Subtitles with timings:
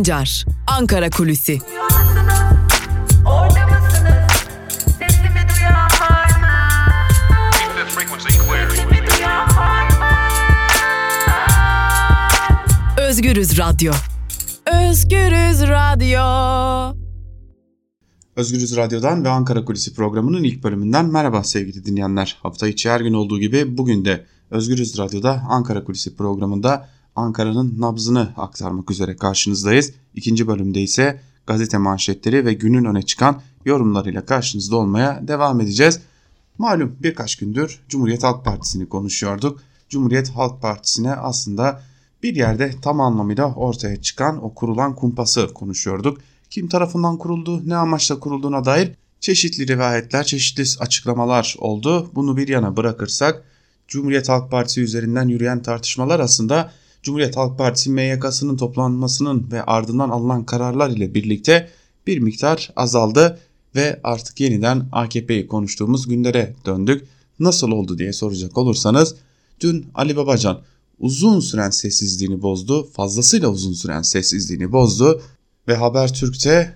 [0.00, 1.58] Sancar, Ankara Kulüsi.
[12.98, 13.92] Özgürüz Radyo.
[14.66, 16.20] Özgürüz Radyo.
[18.36, 22.38] Özgürüz Radyo'dan ve Ankara Kulisi programının ilk bölümünden merhaba sevgili dinleyenler.
[22.42, 26.88] Hafta içi her gün olduğu gibi bugün de Özgürüz Radyo'da Ankara Kulisi programında
[27.20, 29.92] Ankara'nın nabzını aktarmak üzere karşınızdayız.
[30.14, 36.00] İkinci bölümde ise gazete manşetleri ve günün öne çıkan yorumlarıyla karşınızda olmaya devam edeceğiz.
[36.58, 39.60] Malum birkaç gündür Cumhuriyet Halk Partisi'ni konuşuyorduk.
[39.88, 41.82] Cumhuriyet Halk Partisi'ne aslında
[42.22, 46.18] bir yerde tam anlamıyla ortaya çıkan o kurulan kumpası konuşuyorduk.
[46.50, 52.10] Kim tarafından kuruldu, ne amaçla kurulduğuna dair çeşitli rivayetler, çeşitli açıklamalar oldu.
[52.14, 53.42] Bunu bir yana bırakırsak
[53.88, 60.44] Cumhuriyet Halk Partisi üzerinden yürüyen tartışmalar aslında Cumhuriyet Halk Partisi MYK'sının toplanmasının ve ardından alınan
[60.44, 61.68] kararlar ile birlikte
[62.06, 63.38] bir miktar azaldı
[63.74, 67.08] ve artık yeniden AKP'yi konuştuğumuz günlere döndük.
[67.38, 69.14] Nasıl oldu diye soracak olursanız
[69.60, 70.60] dün Ali Babacan
[70.98, 72.84] uzun süren sessizliğini bozdu.
[72.92, 75.22] Fazlasıyla uzun süren sessizliğini bozdu
[75.68, 76.74] ve Habertürk'te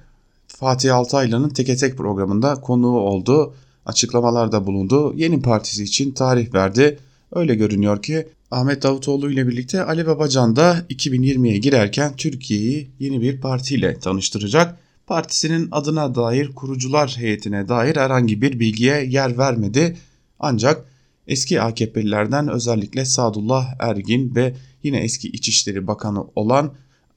[0.48, 3.55] Fatih Altaylı'nın Teke Tek programında konuğu oldu.
[3.86, 5.14] Açıklamalarda bulundu.
[5.16, 6.98] Yeni partisi için tarih verdi.
[7.33, 13.41] Öyle görünüyor ki Ahmet Davutoğlu ile birlikte Ali Babacan da 2020'ye girerken Türkiye'yi yeni bir
[13.41, 14.78] partiyle tanıştıracak.
[15.06, 19.97] Partisinin adına dair kurucular heyetine dair herhangi bir bilgiye yer vermedi.
[20.41, 20.84] Ancak
[21.27, 26.72] eski AKP'lilerden özellikle Sadullah Ergin ve yine eski İçişleri Bakanı olan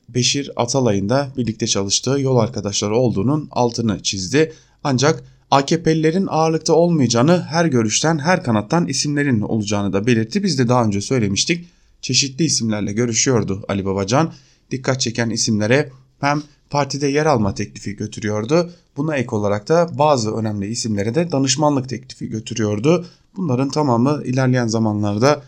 [0.10, 4.54] Beşir Atalay'ın da birlikte çalıştığı yol arkadaşları olduğunun altını çizdi.
[4.84, 10.44] Ancak AKP'lilerin ağırlıkta olmayacağını her görüşten her kanattan isimlerin olacağını da belirtti.
[10.44, 11.68] Biz de daha önce söylemiştik.
[12.02, 14.34] Çeşitli isimlerle görüşüyordu Ali Babacan.
[14.72, 18.72] Dikkat çeken isimlere hem partide yer alma teklifi götürüyordu.
[18.98, 23.06] Buna ek olarak da bazı önemli isimlere de danışmanlık teklifi götürüyordu.
[23.36, 25.42] Bunların tamamı ilerleyen zamanlarda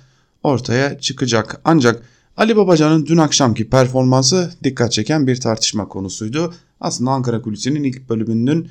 [0.43, 1.61] ortaya çıkacak.
[1.65, 2.03] Ancak
[2.38, 6.53] Ali Babacan'ın dün akşamki performansı dikkat çeken bir tartışma konusuydu.
[6.79, 8.69] Aslında Ankara Kulisi'nin ilk bölümünün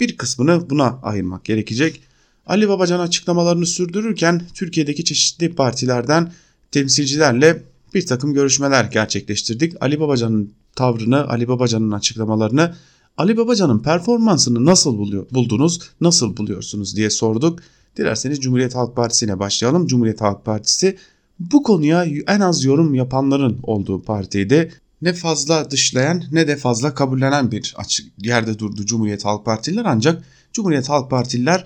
[0.00, 2.02] bir kısmını buna ayırmak gerekecek.
[2.46, 6.32] Ali Babacan açıklamalarını sürdürürken Türkiye'deki çeşitli partilerden
[6.70, 7.62] temsilcilerle
[7.94, 9.74] bir takım görüşmeler gerçekleştirdik.
[9.80, 12.74] Ali Babacan'ın tavrını, Ali Babacan'ın açıklamalarını,
[13.16, 17.58] Ali Babacan'ın performansını nasıl buluyor, buldunuz, nasıl buluyorsunuz diye sorduk.
[17.96, 19.86] Dilerseniz Cumhuriyet Halk Partisi'ne başlayalım.
[19.86, 20.96] Cumhuriyet Halk Partisi
[21.38, 24.72] bu konuya en az yorum yapanların olduğu partiydi
[25.02, 30.24] ne fazla dışlayan ne de fazla kabullenen bir açık yerde durdu Cumhuriyet Halk Partililer ancak
[30.52, 31.64] Cumhuriyet Halk Partililer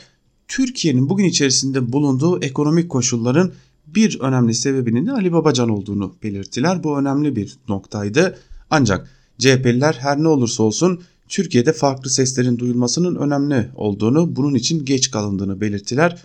[0.49, 3.53] Türkiye'nin bugün içerisinde bulunduğu ekonomik koşulların
[3.87, 6.85] bir önemli sebebinin de Ali Babacan olduğunu belirttiler.
[6.85, 8.39] Bu önemli bir noktaydı.
[8.71, 15.11] Ancak CHP'liler her ne olursa olsun Türkiye'de farklı seslerin duyulmasının önemli olduğunu, bunun için geç
[15.11, 16.23] kalındığını belirttiler.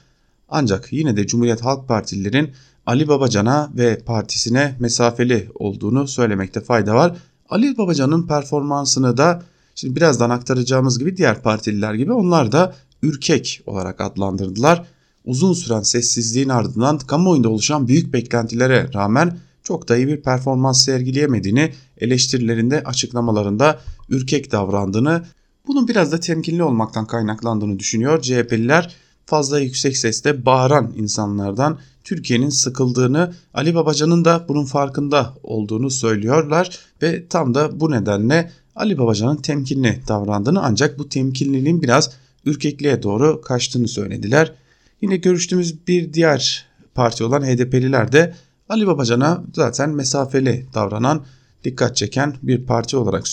[0.50, 2.52] Ancak yine de Cumhuriyet Halk Partililerin
[2.86, 7.18] Ali Babacan'a ve partisine mesafeli olduğunu söylemekte fayda var.
[7.50, 9.44] Ali Babacan'ın performansını da
[9.76, 14.86] şimdi birazdan aktaracağımız gibi diğer partililer gibi onlar da ürkek olarak adlandırdılar.
[15.26, 21.74] Uzun süren sessizliğin ardından kamuoyunda oluşan büyük beklentilere rağmen çok da iyi bir performans sergileyemediğini,
[21.98, 23.80] eleştirilerinde, açıklamalarında
[24.10, 25.24] ürkek davrandığını,
[25.68, 28.96] bunun biraz da temkinli olmaktan kaynaklandığını düşünüyor CHP'liler
[29.28, 37.28] fazla yüksek sesle bağıran insanlardan Türkiye'nin sıkıldığını Ali Babacan'ın da bunun farkında olduğunu söylüyorlar ve
[37.28, 42.12] tam da bu nedenle Ali Babacan'ın temkinli davrandığını ancak bu temkinliliğin biraz
[42.46, 44.54] ürkekliğe doğru kaçtığını söylediler.
[45.02, 46.66] Yine görüştüğümüz bir diğer
[46.96, 48.36] parti olan HDP'liler de
[48.70, 51.26] Ali Babacan'a zaten mesafeli davranan,
[51.64, 53.26] dikkat çeken bir parti olarak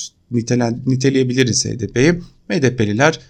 [0.87, 2.21] niteleyebiliriz HDP'yi.
[2.51, 3.21] HDP'liler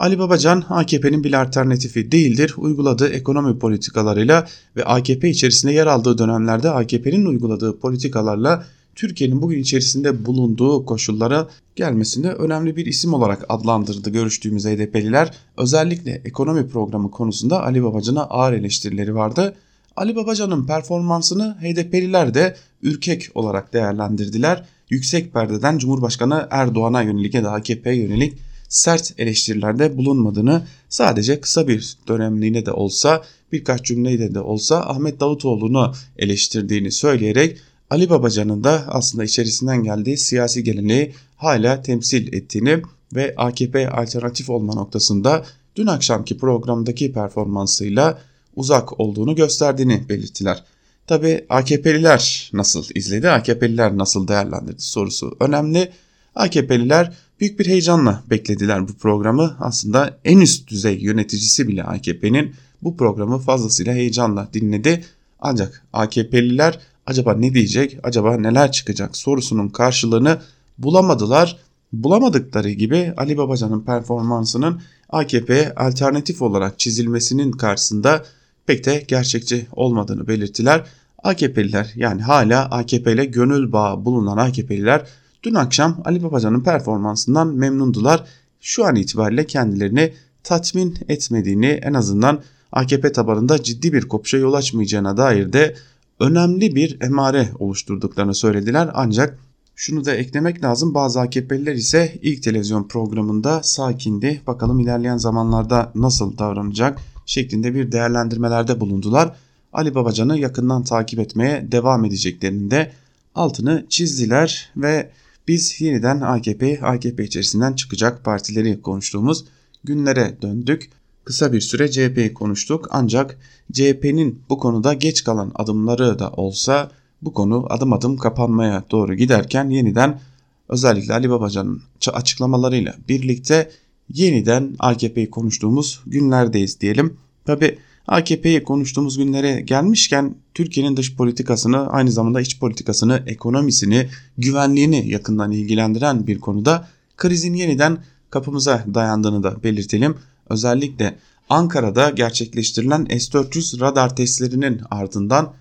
[0.00, 2.54] Ali Babacan AKP'nin bir alternatifi değildir.
[2.56, 8.64] Uyguladığı ekonomi politikalarıyla ve AKP içerisinde yer aldığı dönemlerde AKP'nin uyguladığı politikalarla
[8.94, 15.34] Türkiye'nin bugün içerisinde bulunduğu koşullara gelmesinde önemli bir isim olarak adlandırdı görüştüğümüz HDP'liler.
[15.56, 19.54] Özellikle ekonomi programı konusunda Ali Babacan'a ağır eleştirileri vardı.
[19.96, 24.64] Ali Babacan'ın performansını HDP'liler de ürkek olarak değerlendirdiler.
[24.90, 31.96] Yüksek perdeden Cumhurbaşkanı Erdoğan'a yönelik ya da AKP'ye yönelik sert eleştirilerde bulunmadığını sadece kısa bir
[32.08, 33.22] dönemliğine de olsa
[33.52, 37.58] birkaç cümleyle de olsa Ahmet Davutoğlu'nu eleştirdiğini söyleyerek
[37.90, 42.82] Ali Babacan'ın da aslında içerisinden geldiği siyasi geleneği hala temsil ettiğini
[43.14, 45.44] ve AKP alternatif olma noktasında
[45.76, 48.18] dün akşamki programdaki performansıyla
[48.56, 50.64] uzak olduğunu gösterdiğini belirttiler.
[51.06, 55.92] Tabi AKP'liler nasıl izledi, AKP'liler nasıl değerlendirdi sorusu önemli.
[56.34, 59.56] AKP'liler büyük bir heyecanla beklediler bu programı.
[59.60, 65.04] Aslında en üst düzey yöneticisi bile AKP'nin bu programı fazlasıyla heyecanla dinledi.
[65.40, 70.38] Ancak AKP'liler acaba ne diyecek, acaba neler çıkacak sorusunun karşılığını
[70.78, 71.56] bulamadılar.
[71.92, 78.24] Bulamadıkları gibi Ali Babacan'ın performansının AKP'ye alternatif olarak çizilmesinin karşısında
[78.66, 80.84] pek de gerçekçi olmadığını belirttiler.
[81.22, 85.06] AKP'liler yani hala AKP ile gönül bağı bulunan AKP'liler
[85.42, 88.24] dün akşam Ali Babacan'ın performansından memnundular.
[88.60, 92.40] Şu an itibariyle kendilerini tatmin etmediğini en azından
[92.72, 95.74] AKP tabanında ciddi bir kopuşa yol açmayacağına dair de
[96.20, 98.90] önemli bir emare oluşturduklarını söylediler.
[98.94, 99.38] Ancak
[99.76, 104.40] şunu da eklemek lazım bazı AKP'liler ise ilk televizyon programında sakindi.
[104.46, 109.36] Bakalım ilerleyen zamanlarda nasıl davranacak şeklinde bir değerlendirmelerde bulundular.
[109.72, 112.92] Ali Babacan'ı yakından takip etmeye devam edeceklerinin de
[113.34, 115.10] altını çizdiler ve
[115.48, 119.44] biz yeniden AKP, AKP içerisinden çıkacak partileri konuştuğumuz
[119.84, 120.90] günlere döndük.
[121.24, 123.38] Kısa bir süre CHP'yi konuştuk ancak
[123.72, 126.90] CHP'nin bu konuda geç kalan adımları da olsa
[127.22, 130.20] bu konu adım adım kapanmaya doğru giderken yeniden
[130.68, 131.82] özellikle Ali Babacan'ın
[132.12, 133.70] açıklamalarıyla birlikte
[134.08, 137.16] yeniden AKP'yi konuştuğumuz günlerdeyiz diyelim.
[137.44, 144.08] Tabi AKP'yi konuştuğumuz günlere gelmişken Türkiye'nin dış politikasını aynı zamanda iç politikasını, ekonomisini,
[144.38, 147.98] güvenliğini yakından ilgilendiren bir konuda krizin yeniden
[148.30, 150.14] kapımıza dayandığını da belirtelim.
[150.48, 151.18] Özellikle
[151.48, 155.52] Ankara'da gerçekleştirilen S-400 radar testlerinin ardından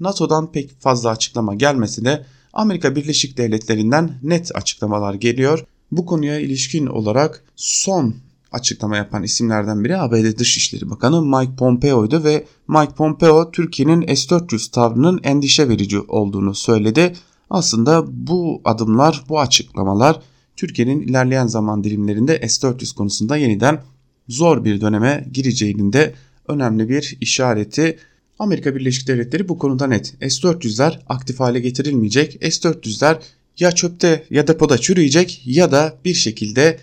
[0.00, 5.64] NATO'dan pek fazla açıklama gelmesi de Amerika Birleşik Devletleri'nden net açıklamalar geliyor.
[5.92, 8.14] Bu konuya ilişkin olarak son
[8.52, 15.20] açıklama yapan isimlerden biri ABD Dışişleri Bakanı Mike Pompeo'ydu ve Mike Pompeo Türkiye'nin S-400 tavrının
[15.22, 17.12] endişe verici olduğunu söyledi.
[17.50, 20.20] Aslında bu adımlar, bu açıklamalar
[20.56, 23.82] Türkiye'nin ilerleyen zaman dilimlerinde S-400 konusunda yeniden
[24.28, 26.14] zor bir döneme gireceğinin de
[26.48, 27.98] önemli bir işareti.
[28.38, 30.14] Amerika Birleşik Devletleri bu konuda net.
[30.20, 32.38] S-400'ler aktif hale getirilmeyecek.
[32.42, 33.16] S-400'ler
[33.58, 36.78] ya çöpte ya depoda çürüyecek ya da bir şekilde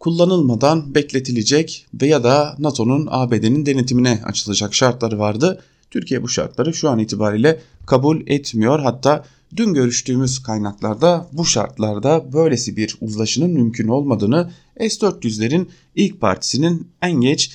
[0.00, 5.62] kullanılmadan bekletilecek veya da NATO'nun ABD'nin denetimine açılacak şartları vardı.
[5.90, 8.80] Türkiye bu şartları şu an itibariyle kabul etmiyor.
[8.80, 9.24] Hatta
[9.56, 17.52] dün görüştüğümüz kaynaklarda bu şartlarda böylesi bir uzlaşının mümkün olmadığını S-400'lerin ilk partisinin en geç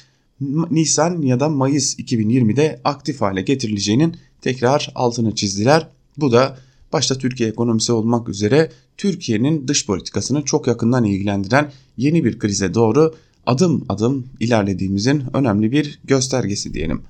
[0.72, 5.88] Nisan ya da Mayıs 2020'de aktif hale getirileceğinin tekrar altını çizdiler.
[6.18, 6.58] Bu da
[6.94, 13.16] başta Türkiye ekonomisi olmak üzere Türkiye'nin dış politikasını çok yakından ilgilendiren yeni bir krize doğru
[13.46, 17.02] adım adım ilerlediğimizin önemli bir göstergesi diyelim.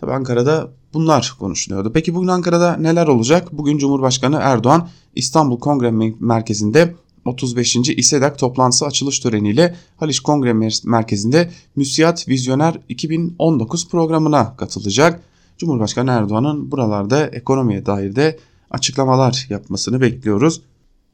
[0.00, 1.92] Tabi Ankara'da bunlar konuşuluyordu.
[1.94, 3.48] Peki bugün Ankara'da neler olacak?
[3.52, 5.90] Bugün Cumhurbaşkanı Erdoğan İstanbul Kongre
[6.20, 6.94] Merkezi'nde
[7.24, 7.76] 35.
[7.76, 10.52] İSEDAK toplantısı açılış töreniyle Haliç Kongre
[10.84, 15.22] Merkezi'nde Müsiyat Vizyoner 2019 programına katılacak.
[15.58, 18.38] Cumhurbaşkanı Erdoğan'ın buralarda ekonomiye dair de
[18.70, 20.62] açıklamalar yapmasını bekliyoruz.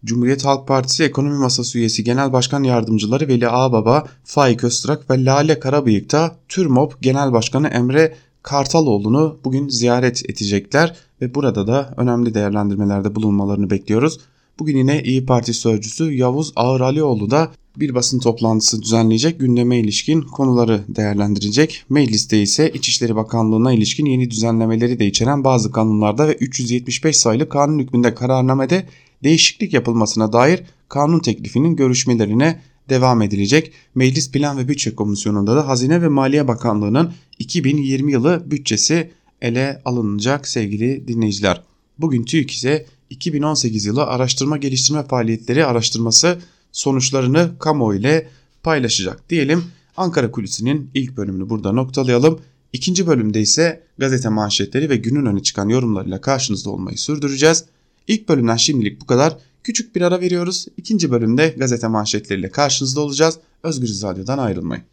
[0.04, 5.60] Cumhuriyet Halk Partisi Ekonomi Masası üyesi Genel Başkan Yardımcıları Veli Ağbaba, Faik Öztrak ve Lale
[5.60, 13.14] Karabıyık da TÜRMOP Genel Başkanı Emre Kartaloğlu'nu bugün ziyaret edecekler ve burada da önemli değerlendirmelerde
[13.14, 14.20] bulunmalarını bekliyoruz.
[14.58, 20.80] Bugün yine İyi Parti sözcüsü Yavuz Ağıralioğlu da bir basın toplantısı düzenleyecek gündeme ilişkin konuları
[20.88, 21.84] değerlendirecek.
[21.88, 27.78] Mecliste ise İçişleri Bakanlığı'na ilişkin yeni düzenlemeleri de içeren bazı kanunlarda ve 375 sayılı kanun
[27.78, 28.86] hükmünde kararnamede
[29.24, 33.72] değişiklik yapılmasına dair kanun teklifinin görüşmelerine devam edilecek.
[33.94, 39.10] Meclis Plan ve Bütçe Komisyonu'nda da Hazine ve Maliye Bakanlığı'nın 2020 yılı bütçesi
[39.42, 41.62] ele alınacak sevgili dinleyiciler.
[41.98, 46.38] Bugün TÜİK ise 2018 yılı araştırma geliştirme faaliyetleri araştırması
[46.72, 48.28] sonuçlarını kamuoyu ile
[48.62, 49.64] paylaşacak diyelim.
[49.96, 52.40] Ankara Kulisi'nin ilk bölümünü burada noktalayalım.
[52.72, 57.64] İkinci bölümde ise gazete manşetleri ve günün öne çıkan yorumlarıyla karşınızda olmayı sürdüreceğiz.
[58.08, 59.36] İlk bölümden şimdilik bu kadar.
[59.64, 60.66] Küçük bir ara veriyoruz.
[60.76, 63.38] İkinci bölümde gazete manşetleriyle karşınızda olacağız.
[63.62, 64.84] Özgürüz Radyo'dan ayrılmayın.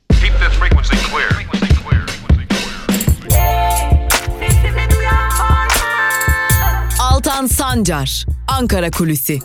[6.99, 9.39] Altan Sancar, Ankara Kulüsi.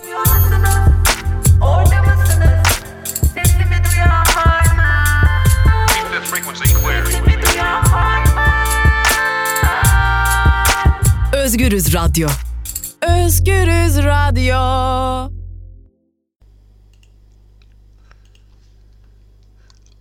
[11.32, 12.28] Özgürüz Radyo.
[13.06, 14.56] Özgürüz Radyo.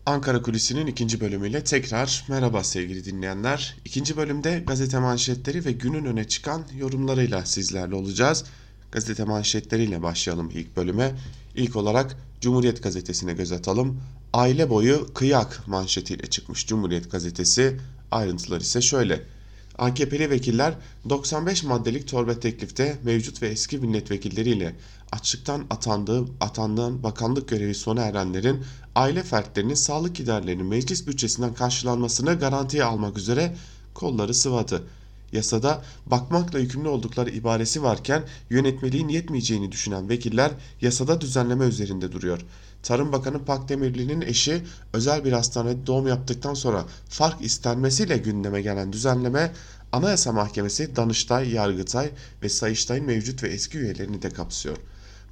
[0.05, 3.77] Ankara Kulisi'nin ikinci bölümüyle tekrar merhaba sevgili dinleyenler.
[3.85, 8.45] İkinci bölümde gazete manşetleri ve günün öne çıkan yorumlarıyla sizlerle olacağız.
[8.91, 11.11] Gazete manşetleriyle başlayalım ilk bölüme.
[11.55, 14.01] İlk olarak Cumhuriyet Gazetesi'ne göz atalım.
[14.33, 17.77] Aile boyu kıyak manşetiyle çıkmış Cumhuriyet Gazetesi.
[18.11, 19.34] Ayrıntılar ise şöyle.
[19.77, 20.73] AKP'li vekiller
[21.09, 24.75] 95 maddelik torba teklifte mevcut ve eski milletvekilleriyle
[25.11, 28.63] açlıktan atandığı atandığı bakanlık görevi sona erenlerin
[28.95, 33.55] aile fertlerinin sağlık giderlerinin meclis bütçesinden karşılanmasını garantiye almak üzere
[33.93, 34.83] kolları sıvadı.
[35.31, 40.51] Yasada bakmakla yükümlü oldukları ibaresi varken yönetmeliğin yetmeyeceğini düşünen vekiller
[40.81, 42.45] yasada düzenleme üzerinde duruyor.
[42.85, 44.63] Tarım Bakanı Pakdemirli'nin eşi
[44.93, 49.53] özel bir hastanede doğum yaptıktan sonra fark istenmesiyle gündeme gelen düzenleme
[49.91, 52.11] Anayasa Mahkemesi, Danıştay, Yargıtay
[52.43, 54.77] ve Sayıştay'ın mevcut ve eski üyelerini de kapsıyor.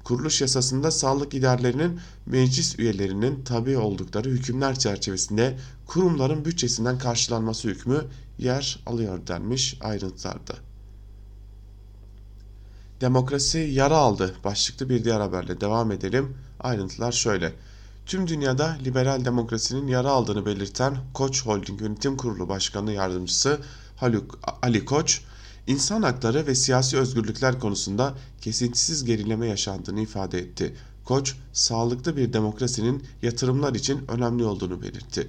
[0.04, 8.04] Kuruluş yasasında sağlık idarlarının meclis üyelerinin tabi oldukları hükümler çerçevesinde kurumların bütçesinden karşılanması hükmü
[8.38, 10.54] yer alıyor denmiş ayrıntılarda.
[13.00, 16.36] Demokrasi yara aldı başlıklı bir diğer haberle devam edelim.
[16.64, 17.52] Ayrıntılar şöyle.
[18.06, 23.60] Tüm dünyada liberal demokrasinin yara aldığını belirten Koç Holding Yönetim Kurulu Başkanı Yardımcısı
[23.96, 25.20] Haluk Ali Koç,
[25.66, 30.74] insan hakları ve siyasi özgürlükler konusunda kesintisiz gerileme yaşandığını ifade etti.
[31.04, 35.28] Koç, sağlıklı bir demokrasinin yatırımlar için önemli olduğunu belirtti.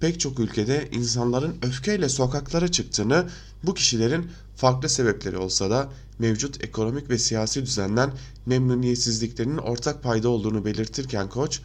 [0.00, 3.28] Pek çok ülkede insanların öfkeyle sokaklara çıktığını,
[3.62, 8.12] bu kişilerin farklı sebepleri olsa da mevcut ekonomik ve siyasi düzenden
[8.46, 11.60] memnuniyetsizliklerinin ortak payda olduğunu belirtirken Koç,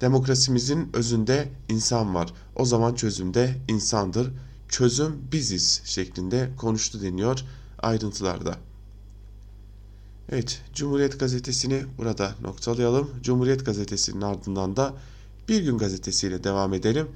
[0.00, 2.32] demokrasimizin özünde insan var.
[2.56, 4.30] O zaman çözüm de insandır
[4.72, 7.40] çözüm biziz şeklinde konuştu deniyor
[7.78, 8.56] ayrıntılarda.
[10.28, 13.10] Evet Cumhuriyet Gazetesi'ni burada noktalayalım.
[13.22, 14.94] Cumhuriyet Gazetesi'nin ardından da
[15.48, 17.08] Bir Gün Gazetesi ile devam edelim.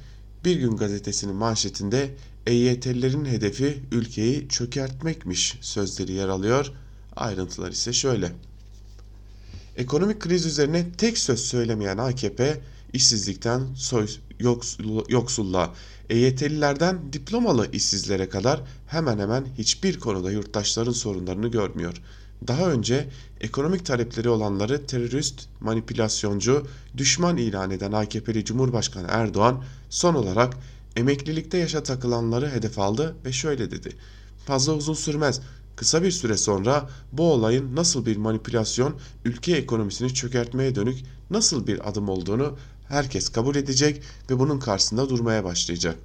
[0.47, 2.11] Bir Gün Gazetesi'nin manşetinde
[2.47, 6.73] EYT'lilerin hedefi ülkeyi çökertmekmiş sözleri yer alıyor.
[7.17, 8.33] Ayrıntılar ise şöyle.
[9.77, 12.61] Ekonomik kriz üzerine tek söz söylemeyen AKP
[12.93, 14.09] işsizlikten soy,
[15.09, 15.75] yoksulluğa,
[16.11, 22.03] EYT'lilerden diplomalı işsizlere kadar hemen hemen hiçbir konuda yurttaşların sorunlarını görmüyor.
[22.49, 23.09] Daha önce
[23.41, 30.57] ekonomik talepleri olanları terörist, manipülasyoncu, düşman ilan eden AKP'li Cumhurbaşkanı Erdoğan son olarak
[30.97, 33.97] emeklilikte yaşa takılanları hedef aldı ve şöyle dedi.
[34.47, 35.41] Fazla uzun sürmez.
[35.77, 40.99] Kısa bir süre sonra bu olayın nasıl bir manipülasyon, ülke ekonomisini çökertmeye dönük
[41.31, 42.57] nasıl bir adım olduğunu
[42.89, 45.97] herkes kabul edecek ve bunun karşısında durmaya başlayacak.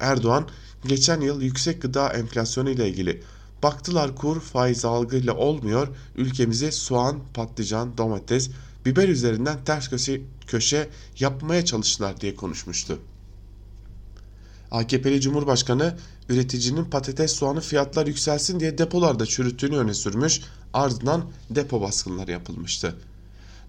[0.00, 0.48] Erdoğan
[0.86, 3.22] geçen yıl yüksek gıda enflasyonu ile ilgili
[3.62, 8.50] baktılar kur faiz algıyla olmuyor ülkemizi soğan, patlıcan, domates,
[8.86, 10.88] biber üzerinden ters köşe, köşe
[11.18, 12.98] yapmaya çalıştılar diye konuşmuştu.
[14.74, 15.96] AKP'li Cumhurbaşkanı
[16.28, 20.40] üreticinin patates soğanı fiyatlar yükselsin diye depolarda çürüttüğünü öne sürmüş
[20.72, 22.96] ardından depo baskınları yapılmıştı.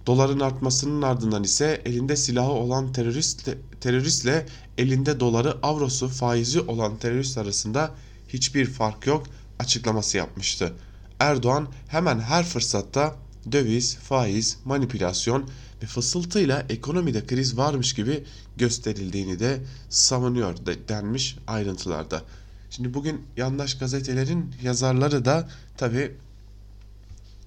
[0.08, 4.46] Doların artmasının ardından ise elinde silahı olan teröristle, teröristle
[4.78, 7.92] elinde doları avrosu faizi olan terörist arasında
[8.28, 9.24] hiçbir fark yok
[9.60, 10.74] açıklaması yapmıştı.
[11.20, 13.16] Erdoğan hemen her fırsatta
[13.52, 15.50] döviz, faiz, manipülasyon
[15.84, 18.24] ve fısıltıyla ekonomide kriz varmış gibi
[18.58, 22.22] gösterildiğini de savunuyor denmiş ayrıntılarda.
[22.70, 26.12] Şimdi bugün yandaş gazetelerin yazarları da tabi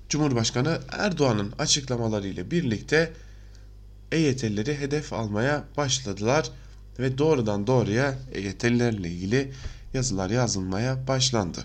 [0.09, 3.13] Cumhurbaşkanı Erdoğan'ın açıklamalarıyla birlikte
[4.13, 6.51] EYT'lileri hedef almaya başladılar
[6.99, 9.53] ve doğrudan doğruya EYT'lilerle ilgili
[9.95, 11.65] yazılar yazılmaya başlandı.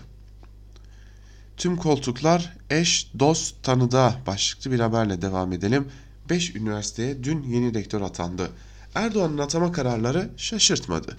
[1.56, 5.88] Tüm koltuklar eş, dost, tanıda başlıklı bir haberle devam edelim.
[6.30, 8.50] 5 üniversiteye dün yeni rektör atandı.
[8.94, 11.16] Erdoğan'ın atama kararları şaşırtmadı.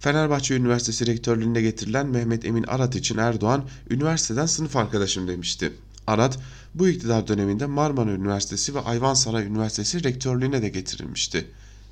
[0.00, 5.72] Fenerbahçe Üniversitesi rektörlüğüne getirilen Mehmet Emin Arat için Erdoğan, üniversiteden sınıf arkadaşım demişti.
[6.06, 6.38] Arat
[6.74, 11.46] bu iktidar döneminde Marmara Üniversitesi ve Ayvansaray Üniversitesi rektörlüğüne de getirilmişti.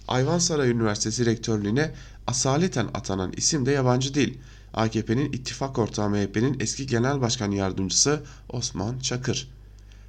[0.08, 1.90] Ayvansaray Üniversitesi rektörlüğüne
[2.26, 4.38] asaleten atanan isim de yabancı değil.
[4.74, 9.48] AKP'nin ittifak ortağı MHP'nin eski genel başkan yardımcısı Osman Çakır.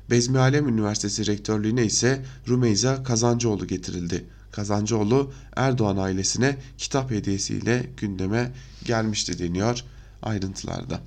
[0.10, 4.26] Bezmi Alem Üniversitesi rektörlüğüne ise Rumeyza Kazancıoğlu getirildi.
[4.52, 8.52] Kazancıoğlu Erdoğan ailesine kitap hediyesiyle gündeme
[8.86, 9.84] gelmişti deniyor
[10.22, 11.02] ayrıntılarda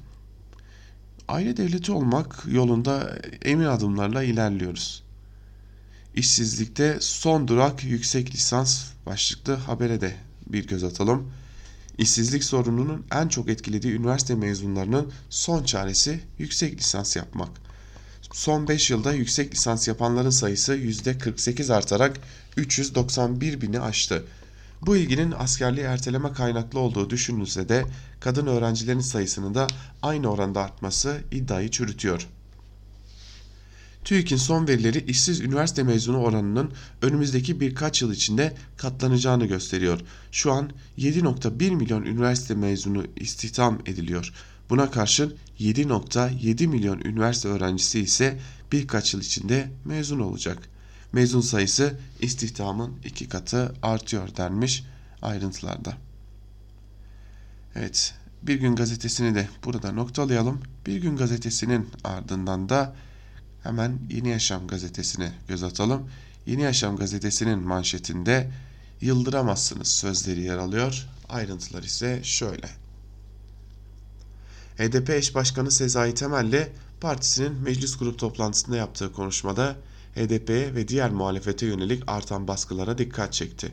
[1.29, 5.03] aile devleti olmak yolunda emin adımlarla ilerliyoruz.
[6.15, 11.33] İşsizlikte son durak yüksek lisans başlıklı habere de bir göz atalım.
[11.99, 17.51] İşsizlik sorununun en çok etkilediği üniversite mezunlarının son çaresi yüksek lisans yapmak.
[18.35, 22.21] Son 5 yılda yüksek lisans yapanların sayısı %48 artarak
[22.57, 24.25] 391 bini aştı.
[24.83, 27.85] Bu ilginin askerliği erteleme kaynaklı olduğu düşünülse de
[28.21, 29.67] kadın öğrencilerin sayısının da
[30.03, 32.29] aynı oranda artması iddiayı çürütüyor.
[34.05, 36.73] TÜİK'in son verileri işsiz üniversite mezunu oranının
[37.03, 40.01] önümüzdeki birkaç yıl içinde katlanacağını gösteriyor.
[40.33, 44.33] Şu an 7.1 milyon üniversite mezunu istihdam ediliyor.
[44.71, 48.39] Buna karşın 7.7 milyon üniversite öğrencisi ise
[48.73, 50.59] birkaç yıl içinde mezun olacak.
[51.13, 54.85] Mezun sayısı istihdamın iki katı artıyor denmiş
[55.23, 55.97] ayrıntılarda.
[57.75, 60.61] Evet, Bir Gün Gazetesi'ni de burada noktalayalım.
[60.87, 62.97] Bir Gün Gazetesi'nin ardından da
[63.63, 66.11] hemen Yeni Yaşam Gazetesi'ne göz atalım.
[66.47, 68.51] Yeni Yaşam Gazetesi'nin manşetinde
[69.01, 71.07] yıldıramazsınız sözleri yer alıyor.
[71.29, 72.84] Ayrıntılar ise şöyle.
[74.79, 79.77] HDP eş başkanı Sezai Temelli partisinin meclis grup toplantısında yaptığı konuşmada
[80.15, 83.73] HDP'ye ve diğer muhalefete yönelik artan baskılara dikkat çekti.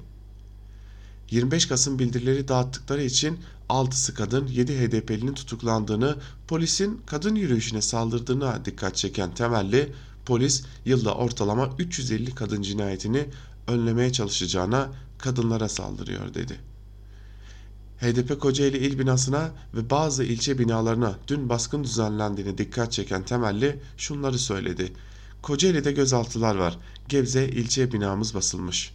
[1.32, 3.40] 25 Kasım bildirileri dağıttıkları için
[3.70, 6.16] 6'sı kadın 7 HDP'linin tutuklandığını,
[6.48, 9.94] polisin kadın yürüyüşüne saldırdığına dikkat çeken temelli
[10.26, 13.26] polis yılda ortalama 350 kadın cinayetini
[13.68, 16.71] önlemeye çalışacağına kadınlara saldırıyor dedi.
[18.02, 24.40] HDP Kocaeli il binasına ve bazı ilçe binalarına dün baskın düzenlendiğine dikkat çeken temelli şunları
[24.40, 24.94] söyledi.
[25.42, 26.78] Kocaeli'de gözaltılar var.
[27.10, 28.94] Gebze ilçe binamız basılmış.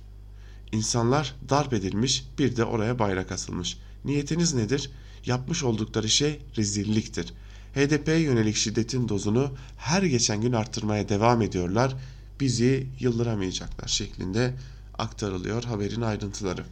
[0.72, 3.78] İnsanlar darp edilmiş bir de oraya bayrak asılmış.
[4.04, 4.90] Niyetiniz nedir?
[5.26, 7.34] Yapmış oldukları şey rezilliktir.
[7.74, 11.96] HDP'ye yönelik şiddetin dozunu her geçen gün arttırmaya devam ediyorlar.
[12.40, 14.54] Bizi yıldıramayacaklar şeklinde
[14.98, 16.64] aktarılıyor haberin ayrıntıları.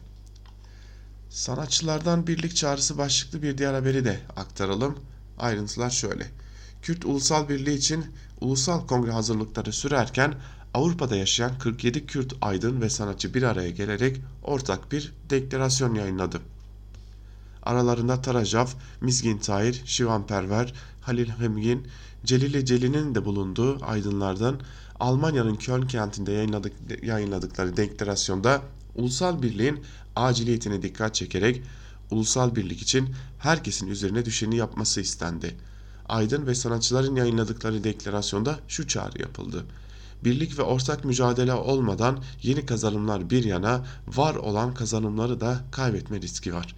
[1.35, 4.99] Sanatçılardan birlik çağrısı başlıklı bir diğer haberi de aktaralım.
[5.39, 6.27] Ayrıntılar şöyle.
[6.81, 8.05] Kürt Ulusal Birliği için
[8.41, 10.33] ulusal kongre hazırlıkları sürerken
[10.73, 16.41] Avrupa'da yaşayan 47 Kürt aydın ve sanatçı bir araya gelerek ortak bir deklarasyon yayınladı.
[17.63, 18.67] Aralarında Tarajav,
[19.01, 21.87] Mizgin Tahir, Şivan Perver, Halil Hemgin,
[22.25, 24.59] Celile Celi'nin de bulunduğu aydınlardan
[24.99, 28.61] Almanya'nın Köln kentinde yayınladık, yayınladıkları deklarasyonda
[28.95, 29.83] ulusal birliğin
[30.15, 31.63] aciliyetine dikkat çekerek
[32.11, 35.55] ulusal birlik için herkesin üzerine düşeni yapması istendi.
[36.09, 39.65] Aydın ve sanatçıların yayınladıkları deklarasyonda şu çağrı yapıldı.
[40.23, 46.53] Birlik ve ortak mücadele olmadan yeni kazanımlar bir yana var olan kazanımları da kaybetme riski
[46.53, 46.75] var.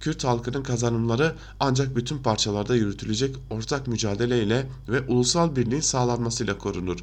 [0.00, 6.98] Kürt halkının kazanımları ancak bütün parçalarda yürütülecek ortak mücadeleyle ve ulusal birliğin sağlanmasıyla korunur.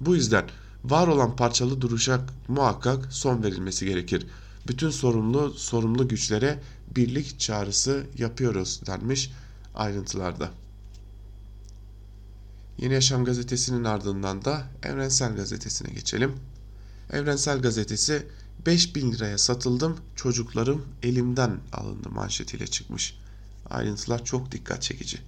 [0.00, 0.44] Bu yüzden
[0.84, 4.26] var olan parçalı duruşa muhakkak son verilmesi gerekir.
[4.68, 6.60] Bütün sorumlu sorumlu güçlere
[6.96, 9.30] birlik çağrısı yapıyoruz denmiş
[9.74, 10.50] ayrıntılarda.
[12.78, 16.32] Yeni Yaşam gazetesinin ardından da Evrensel gazetesine geçelim.
[17.12, 18.26] Evrensel gazetesi
[18.66, 23.18] 5000 liraya satıldım çocuklarım elimden alındı manşetiyle çıkmış.
[23.70, 25.18] Ayrıntılar çok dikkat çekici.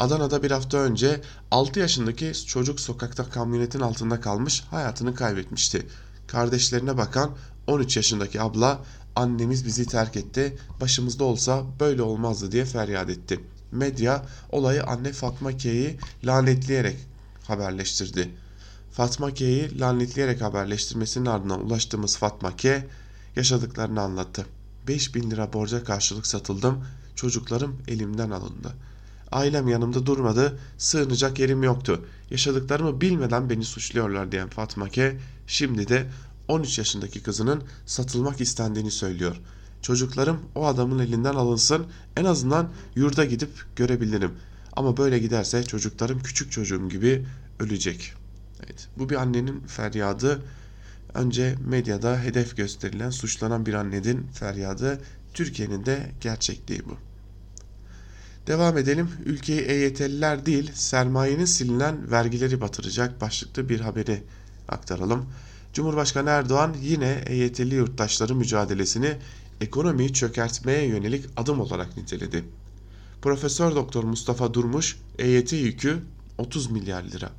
[0.00, 5.86] Adana'da bir hafta önce 6 yaşındaki çocuk sokakta kamyonetin altında kalmış hayatını kaybetmişti.
[6.26, 7.30] Kardeşlerine bakan
[7.66, 8.80] 13 yaşındaki abla
[9.16, 13.40] annemiz bizi terk etti başımızda olsa böyle olmazdı diye feryat etti.
[13.72, 16.96] Medya olayı anne Fatma K'yi lanetleyerek
[17.46, 18.30] haberleştirdi.
[18.92, 22.86] Fatma K'yi lanetleyerek haberleştirmesinin ardından ulaştığımız Fatma K
[23.36, 24.46] yaşadıklarını anlattı.
[24.88, 28.72] 5000 lira borca karşılık satıldım, çocuklarım elimden alındı.
[29.32, 32.04] Ailem yanımda durmadı, sığınacak yerim yoktu.
[32.30, 36.06] Yaşadıklarımı bilmeden beni suçluyorlar diyen Fatma K şimdi de
[36.48, 39.36] 13 yaşındaki kızının satılmak istendiğini söylüyor.
[39.82, 44.32] Çocuklarım o adamın elinden alınsın en azından yurda gidip görebilirim.
[44.72, 47.26] Ama böyle giderse çocuklarım küçük çocuğum gibi
[47.60, 48.12] ölecek.
[48.64, 50.42] Evet, bu bir annenin feryadı.
[51.14, 55.00] Önce medyada hedef gösterilen, suçlanan bir annenin feryadı.
[55.34, 56.96] Türkiye'nin de gerçekliği bu.
[58.46, 59.10] Devam edelim.
[59.24, 64.22] Ülkeyi EYT'liler değil, sermayenin silinen vergileri batıracak başlıklı bir haberi
[64.68, 65.26] aktaralım.
[65.76, 69.16] Cumhurbaşkanı Erdoğan yine EYT'li yurttaşları mücadelesini
[69.60, 72.44] ekonomiyi çökertmeye yönelik adım olarak niteledi.
[73.22, 75.98] Profesör Doktor Mustafa Durmuş EYT yükü
[76.38, 77.30] 30 milyar lira.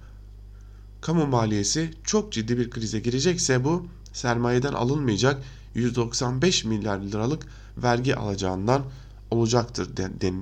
[1.02, 5.44] Kamu maliyesi çok ciddi bir krize girecekse bu sermayeden alınmayacak
[5.76, 7.46] 195 milyar liralık
[7.78, 8.84] vergi alacağından
[9.32, 9.98] olacaktır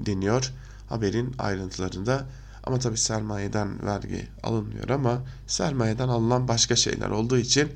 [0.05, 0.51] deniyor
[0.89, 2.25] haberin ayrıntılarında.
[2.65, 7.71] Ama tabi sermayeden vergi alınmıyor ama sermayeden alınan başka şeyler olduğu için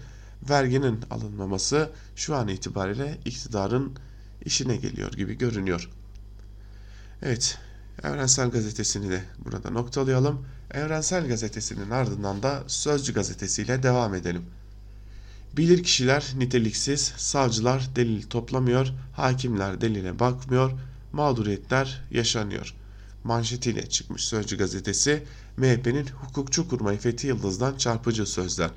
[0.49, 3.95] verginin alınmaması şu an itibariyle iktidarın
[4.45, 5.89] işine geliyor gibi görünüyor.
[7.21, 7.57] Evet,
[8.03, 10.45] Evrensel Gazetesi'ni de burada noktalayalım.
[10.71, 14.45] Evrensel Gazetesi'nin ardından da Sözcü Gazetesi ile devam edelim.
[15.57, 20.71] Bilir kişiler niteliksiz, savcılar delil toplamıyor, hakimler delile bakmıyor,
[21.11, 22.75] mağduriyetler yaşanıyor.
[23.23, 25.23] Manşetiyle çıkmış Sözcü gazetesi.
[25.57, 28.69] MHP'nin hukukçu kurmayı Fethi Yıldız'dan çarpıcı sözler.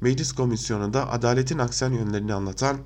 [0.00, 2.78] Meclis komisyonunda adaletin aksan yönlerini anlatan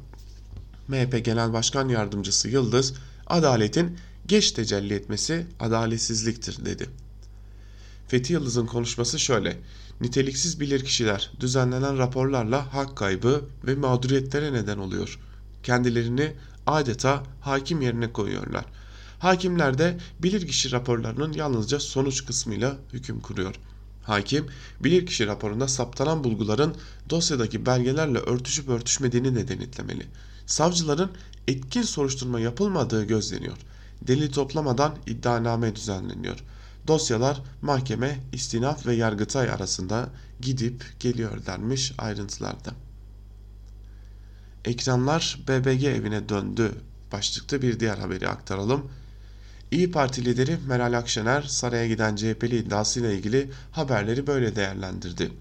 [0.88, 2.94] MHP Genel Başkan Yardımcısı Yıldız,
[3.26, 6.90] adaletin geç tecelli etmesi adaletsizliktir dedi.
[8.08, 9.56] Fethi Yıldız'ın konuşması şöyle.
[10.00, 15.18] Niteliksiz bilirkişiler düzenlenen raporlarla hak kaybı ve mağduriyetlere neden oluyor.
[15.62, 16.32] Kendilerini
[16.66, 18.64] adeta hakim yerine koyuyorlar.
[19.24, 23.54] Hakimler de bilirkişi raporlarının yalnızca sonuç kısmıyla hüküm kuruyor.
[24.02, 24.46] Hakim,
[24.80, 26.74] bilirkişi raporunda saptanan bulguların
[27.10, 30.06] dosyadaki belgelerle örtüşüp örtüşmediğini de denetlemeli.
[30.46, 31.10] Savcıların
[31.48, 33.56] etkin soruşturma yapılmadığı gözleniyor.
[34.02, 36.38] Delil toplamadan iddianame düzenleniyor.
[36.86, 40.10] Dosyalar mahkeme, istinaf ve yargıtay arasında
[40.40, 42.74] gidip geliyor denmiş ayrıntılarda.
[44.64, 46.72] Ekranlar BBG evine döndü
[47.12, 48.90] başlıkta bir diğer haberi aktaralım.
[49.74, 55.32] İyi Parti lideri Meral Akşener saraya giden CHP'li iddiasıyla ilgili haberleri böyle değerlendirdi.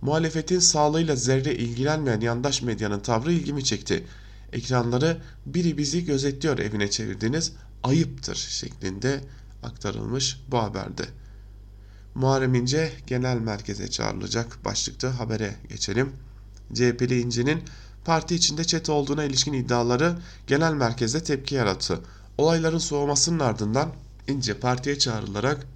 [0.00, 4.04] Muhalefetin sağlığıyla zerre ilgilenmeyen yandaş medyanın tavrı ilgimi çekti.
[4.52, 9.20] Ekranları biri bizi gözetliyor evine çevirdiniz ayıptır şeklinde
[9.62, 11.04] aktarılmış bu haberde.
[12.14, 16.12] Muharrem İnce genel merkeze çağrılacak başlıkta habere geçelim.
[16.74, 17.62] CHP'li İnce'nin
[18.04, 22.00] parti içinde çete olduğuna ilişkin iddiaları genel merkezde tepki yarattı.
[22.42, 23.92] Olayların soğumasının ardından
[24.28, 25.66] İnce partiye çağrılarak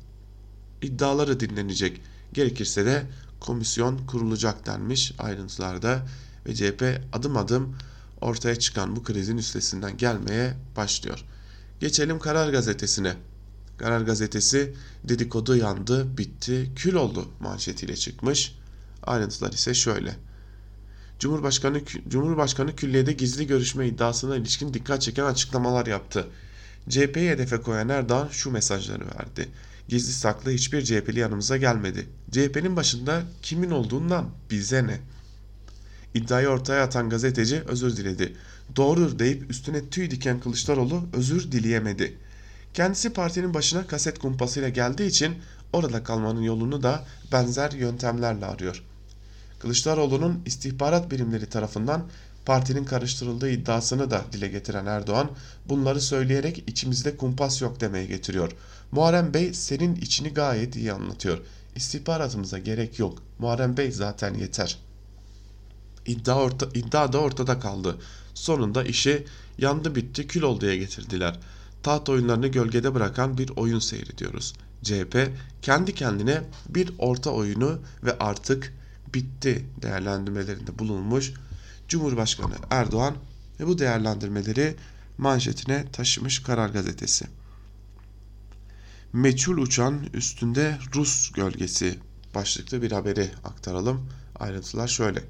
[0.82, 2.00] iddiaları dinlenecek.
[2.32, 3.06] Gerekirse de
[3.40, 6.06] komisyon kurulacak denmiş ayrıntılarda
[6.46, 7.76] ve CHP adım adım
[8.20, 11.24] ortaya çıkan bu krizin üstesinden gelmeye başlıyor.
[11.80, 13.14] Geçelim Karar Gazetesi'ne.
[13.78, 14.74] Karar Gazetesi
[15.04, 18.54] dedikodu yandı, bitti, kül oldu manşetiyle çıkmış.
[19.02, 20.16] Ayrıntılar ise şöyle.
[21.18, 26.26] Cumhurbaşkanı Cumhurbaşkanı külliyede gizli görüşme iddiasına ilişkin dikkat çeken açıklamalar yaptı.
[26.88, 29.48] CHP'yi hedefe koyan Erdoğan şu mesajları verdi.
[29.88, 32.06] Gizli saklı hiçbir CHP'li yanımıza gelmedi.
[32.30, 35.00] CHP'nin başında kimin olduğundan bize ne?
[36.14, 38.36] İddiayı ortaya atan gazeteci özür diledi.
[38.76, 42.18] Doğrudur deyip üstüne tüy diken Kılıçdaroğlu özür dileyemedi.
[42.74, 45.34] Kendisi partinin başına kaset kumpasıyla geldiği için
[45.72, 48.82] orada kalmanın yolunu da benzer yöntemlerle arıyor.
[49.58, 52.06] Kılıçdaroğlu'nun istihbarat birimleri tarafından
[52.46, 55.30] partinin karıştırıldığı iddiasını da dile getiren Erdoğan
[55.68, 58.52] bunları söyleyerek içimizde kumpas yok demeye getiriyor.
[58.92, 61.38] Muharrem Bey senin içini gayet iyi anlatıyor.
[61.76, 63.22] İstihbaratımıza gerek yok.
[63.38, 64.78] Muharrem Bey zaten yeter.
[66.06, 67.98] İddia, orta, iddia da ortada kaldı.
[68.34, 69.24] Sonunda işi
[69.58, 71.38] yandı bitti kül olduya getirdiler.
[71.82, 74.54] Taht oyunlarını gölgede bırakan bir oyun seyrediyoruz.
[74.82, 75.30] CHP
[75.62, 78.74] kendi kendine bir orta oyunu ve artık
[79.14, 81.32] bitti değerlendirmelerinde bulunmuş
[81.88, 83.16] Cumhurbaşkanı Erdoğan
[83.60, 84.76] ve bu değerlendirmeleri
[85.18, 87.26] manşetine taşımış Karar Gazetesi.
[89.12, 91.98] Meçhul uçan üstünde Rus gölgesi
[92.34, 94.08] başlıklı bir haberi aktaralım.
[94.34, 95.22] Ayrıntılar şöyle.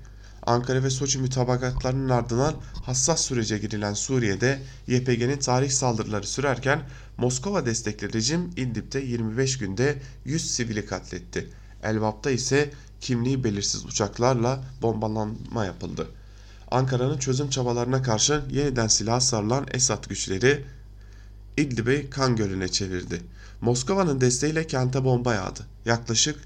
[0.46, 6.82] Ankara ve Soçi mütabakatlarının ardından hassas sürece girilen Suriye'de YPG'nin tarih saldırıları sürerken
[7.16, 11.50] Moskova destekli rejim İdlib'de 25 günde 100 sivili katletti.
[11.82, 16.08] Elbap'ta ise kimliği belirsiz uçaklarla bombalanma yapıldı.
[16.70, 20.64] Ankara'nın çözüm çabalarına karşı yeniden silah sarılan Esad güçleri
[21.56, 23.22] İdlib'i kan gölüne çevirdi.
[23.60, 25.66] Moskova'nın desteğiyle kente bomba yağdı.
[25.84, 26.38] Yaklaşık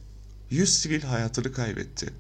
[0.51, 2.11] 100 sivil hayatını kaybetti.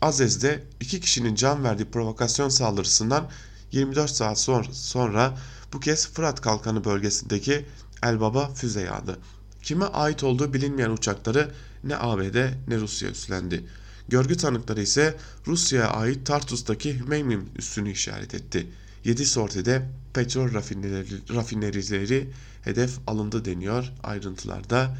[0.00, 3.28] Azez'de iki kişinin can verdiği provokasyon saldırısından
[3.72, 4.40] 24 saat
[4.72, 5.38] sonra
[5.72, 7.66] bu kez Fırat Kalkanı bölgesindeki
[8.02, 9.18] Elbaba füze yağdı.
[9.62, 11.50] Kime ait olduğu bilinmeyen uçakları
[11.84, 12.36] ne ABD
[12.68, 13.64] ne Rusya üstlendi.
[14.08, 18.66] Görgü tanıkları ise Rusya'ya ait Tartus'taki Hmeymim üssünü işaret etti.
[19.04, 22.30] 7 sortide petrol rafinerileri, rafinerileri
[22.62, 24.96] hedef alındı deniyor ayrıntılarda.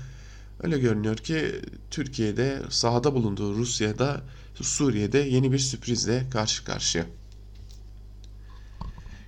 [0.62, 1.60] Öyle görünüyor ki
[1.90, 4.22] Türkiye'de sahada bulunduğu Rusya'da
[4.60, 7.06] Suriye'de yeni bir sürprizle karşı karşıya.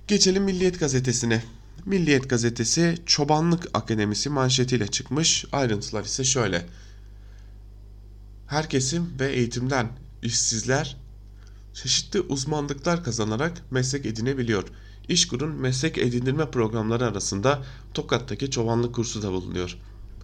[0.07, 1.43] Geçelim Milliyet gazetesine.
[1.85, 5.45] Milliyet gazetesi Çobanlık Akademisi manşetiyle çıkmış.
[5.51, 6.65] Ayrıntılar ise şöyle.
[8.47, 9.87] Her kesim ve eğitimden
[10.21, 10.97] işsizler
[11.73, 14.63] çeşitli uzmanlıklar kazanarak meslek edinebiliyor.
[15.07, 19.77] İşkur'un meslek edindirme programları arasında Tokat'taki çobanlık kursu da bulunuyor.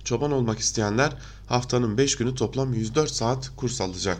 [0.03, 4.17] Çoban olmak isteyenler haftanın 5 günü toplam 104 saat kurs alacak.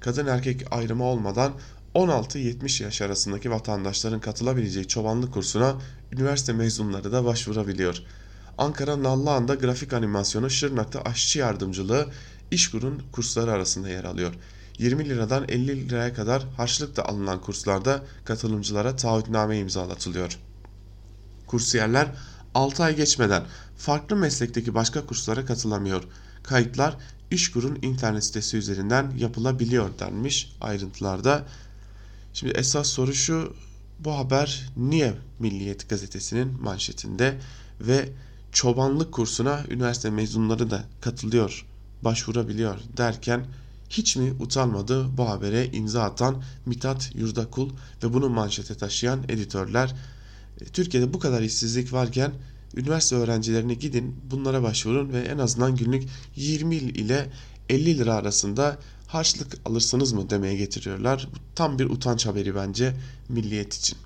[0.00, 1.52] Kadın erkek ayrımı olmadan
[1.94, 5.76] 16-70 yaş arasındaki vatandaşların katılabileceği çobanlık kursuna
[6.12, 8.02] üniversite mezunları da başvurabiliyor.
[8.58, 12.08] Ankara Nallıhan'da grafik animasyonu, Şırnak'ta aşçı yardımcılığı
[12.50, 14.34] İşkur'un kursları arasında yer alıyor.
[14.78, 20.38] 20 liradan 50 liraya kadar harçlıkla alınan kurslarda katılımcılara taahhütname imzalatılıyor.
[21.46, 22.08] Kursiyerler
[22.54, 23.44] 6 ay geçmeden
[23.76, 26.04] farklı meslekteki başka kurslara katılamıyor.
[26.42, 26.96] Kayıtlar
[27.30, 31.46] İşkur'un internet sitesi üzerinden yapılabiliyor denmiş ayrıntılarda.
[32.32, 33.54] Şimdi esas soru şu
[33.98, 37.40] bu haber niye Milliyet gazetesinin manşetinde
[37.80, 38.08] ve
[38.52, 41.66] çobanlık kursuna üniversite mezunları da katılıyor,
[42.04, 43.46] başvurabiliyor derken
[43.90, 47.70] hiç mi utanmadı bu habere imza atan Mithat Yurdakul
[48.02, 49.94] ve bunu manşete taşıyan editörler?
[50.60, 52.32] E, Türkiye'de bu kadar işsizlik varken
[52.76, 57.30] üniversite öğrencilerine gidin bunlara başvurun ve en azından günlük 20 ile
[57.68, 61.28] 50 lira arasında harçlık alırsınız mı demeye getiriyorlar.
[61.32, 62.96] Bu tam bir utanç haberi bence
[63.28, 63.98] milliyet için.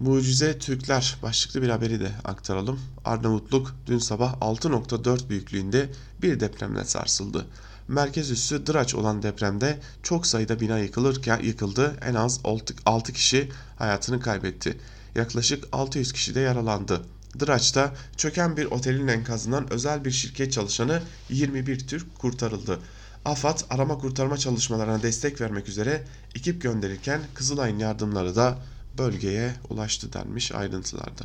[0.00, 2.80] Mucize Türkler başlıklı bir haberi de aktaralım.
[3.04, 5.88] Arnavutluk dün sabah 6.4 büyüklüğünde
[6.22, 7.46] bir depremle sarsıldı.
[7.88, 11.96] Merkez üssü Dıraç olan depremde çok sayıda bina yıkılırken yıkıldı.
[12.06, 12.40] En az
[12.84, 14.78] 6 kişi hayatını kaybetti.
[15.14, 17.02] Yaklaşık 600 kişi de yaralandı.
[17.38, 22.78] Dıraç'ta çöken bir otelin enkazından özel bir şirket çalışanı 21 Türk kurtarıldı.
[23.24, 26.04] AFAD arama kurtarma çalışmalarına destek vermek üzere
[26.34, 28.58] ekip gönderirken Kızılay'ın yardımları da
[28.98, 31.24] bölgeye ulaştı denmiş ayrıntılarda.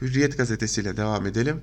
[0.00, 1.60] Hürriyet gazetesiyle devam edelim.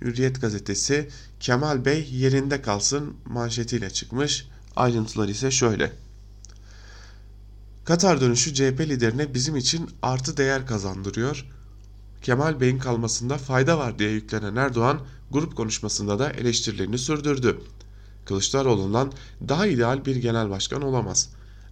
[0.00, 1.08] Hürriyet gazetesi
[1.40, 4.48] Kemal Bey yerinde kalsın manşetiyle çıkmış.
[4.76, 5.92] Ayrıntılar ise şöyle.
[7.84, 11.46] Katar dönüşü CHP liderine bizim için artı değer kazandırıyor.
[12.22, 17.60] Kemal Bey'in kalmasında fayda var diye yüklenen Erdoğan grup konuşmasında da eleştirilerini sürdürdü.
[18.24, 19.12] Kılıçdaroğlu'ndan
[19.48, 21.28] daha ideal bir genel başkan olamaz.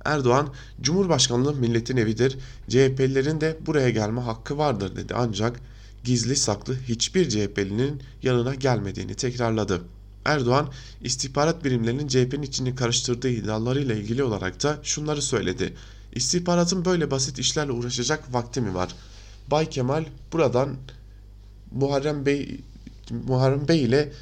[0.06, 0.48] Erdoğan,
[0.80, 2.38] Cumhurbaşkanlığı milletin evidir,
[2.68, 5.60] CHP'lilerin de buraya gelme hakkı vardır dedi ancak
[6.04, 9.82] gizli saklı hiçbir CHP'linin yanına gelmediğini tekrarladı.
[10.24, 10.68] Erdoğan,
[11.00, 15.74] istihbarat birimlerinin CHP'nin içini karıştırdığı iddialarıyla ilgili olarak da şunları söyledi.
[16.12, 18.94] İstihbaratın böyle basit işlerle uğraşacak vakti mi var?
[19.50, 20.76] Bay Kemal buradan
[21.72, 22.60] Muharrem Bey
[23.26, 24.12] Muharrem Bey ile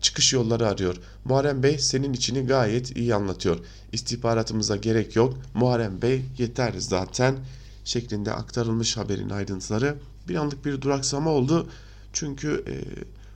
[0.00, 0.96] çıkış yolları arıyor.
[1.24, 3.58] Muharrem Bey senin içini gayet iyi anlatıyor.
[3.92, 5.34] İstihbaratımıza gerek yok.
[5.54, 7.36] Muharrem Bey yeter zaten
[7.84, 9.96] şeklinde aktarılmış haberin ayrıntıları.
[10.28, 11.68] Bir anlık bir duraksama oldu.
[12.12, 12.74] Çünkü e,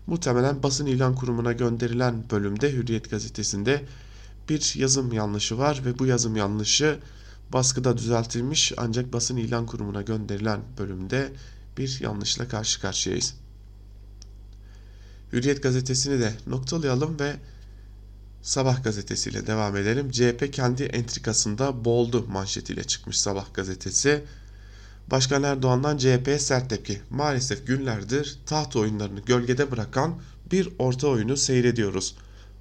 [0.06, 3.84] muhtemelen basın ilan kurumuna gönderilen bölümde Hürriyet gazetesinde
[4.48, 6.98] bir yazım yanlışı var ve bu yazım yanlışı
[7.52, 11.32] baskıda düzeltilmiş ancak basın ilan kurumuna gönderilen bölümde
[11.78, 13.34] bir yanlışla karşı karşıyayız.
[15.32, 17.36] Hürriyet gazetesini de noktalayalım ve
[18.42, 20.10] Sabah gazetesiyle devam edelim.
[20.10, 24.24] CHP kendi entrikasında boğuldu manşetiyle çıkmış Sabah gazetesi.
[25.10, 27.00] Başkan Erdoğan'dan CHP'ye sert tepki.
[27.10, 30.14] Maalesef günlerdir taht oyunlarını gölgede bırakan
[30.52, 32.16] bir orta oyunu seyrediyoruz.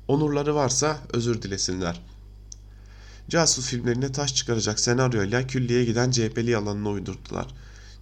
[0.08, 2.02] Onurları varsa özür dilesinler.
[3.30, 7.48] Casus filmlerine taş çıkaracak senaryoyla külliye giden CHP'li yalanını uydurdular.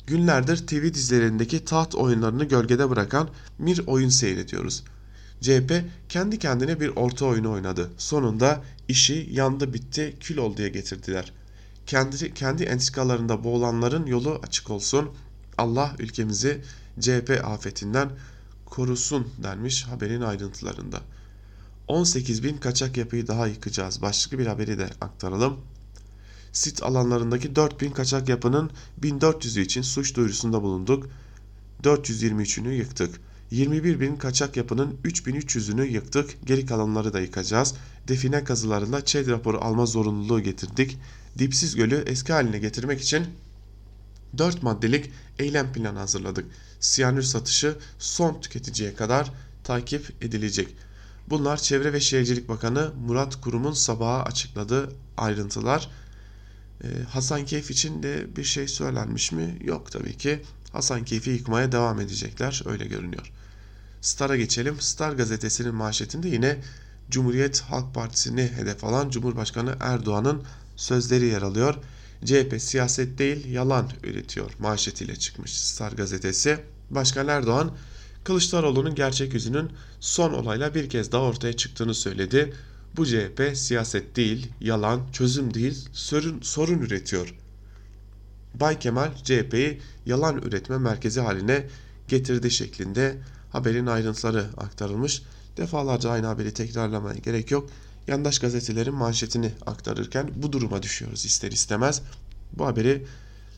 [0.10, 4.84] Günlerdir TV dizilerindeki taht oyunlarını gölgede bırakan bir oyun seyrediyoruz.
[5.42, 7.90] CHP kendi kendine bir orta oyunu oynadı.
[7.98, 11.34] Sonunda işi yandı bitti kül ol diye getirdiler.
[11.86, 15.10] Kendi, kendi entrikalarında boğulanların yolu açık olsun.
[15.58, 16.62] Allah ülkemizi
[17.00, 18.10] CHP afetinden
[18.66, 21.02] korusun denmiş haberin ayrıntılarında.
[21.88, 24.02] 18 bin kaçak yapıyı daha yıkacağız.
[24.02, 25.60] Başlıklı bir haberi de aktaralım.
[26.54, 31.10] Sit alanlarındaki 4 bin kaçak yapının 1400'ü için suç duyurusunda bulunduk.
[31.84, 33.22] 423'ünü yıktık.
[33.52, 36.46] 21 bin kaçak yapının 3300'ünü yıktık.
[36.46, 37.74] Geri kalanları da yıkacağız.
[38.08, 40.98] Define kazılarında ÇED raporu alma zorunluluğu getirdik.
[41.38, 43.28] Dipsiz Gölü eski haline getirmek için
[44.38, 46.46] 4 maddelik eylem planı hazırladık.
[46.80, 49.32] Siyanür satışı son tüketiciye kadar
[49.64, 50.68] takip edilecek.
[51.30, 55.90] Bunlar Çevre ve Şehircilik Bakanı Murat Kurum'un sabaha açıkladığı ayrıntılar.
[56.84, 59.58] Ee, Hasan Keyf için de bir şey söylenmiş mi?
[59.64, 60.42] Yok tabii ki.
[60.72, 63.32] Hasan Keyfi yıkmaya devam edecekler öyle görünüyor.
[64.02, 64.76] Star'a geçelim.
[64.80, 66.58] Star gazetesinin manşetinde yine
[67.10, 70.44] Cumhuriyet Halk Partisi'ni hedef alan Cumhurbaşkanı Erdoğan'ın
[70.76, 71.76] sözleri yer alıyor.
[72.26, 76.60] CHP siyaset değil yalan üretiyor manşetiyle çıkmış Star gazetesi.
[76.90, 77.72] Başkan Erdoğan
[78.24, 82.54] Kılıçdaroğlu'nun gerçek yüzünün son olayla bir kez daha ortaya çıktığını söyledi.
[82.96, 87.36] Bu CHP siyaset değil, yalan, çözüm değil, sorun, sorun üretiyor.
[88.54, 91.68] Bay Kemal CHP'yi yalan üretme merkezi haline
[92.08, 93.18] getirdi şeklinde
[93.50, 95.22] haberin ayrıntıları aktarılmış.
[95.58, 97.70] Defalarca aynı haberi tekrarlamaya gerek yok.
[98.08, 102.02] Yandaş gazetelerin manşetini aktarırken bu duruma düşüyoruz ister istemez.
[102.54, 103.06] Bu haberi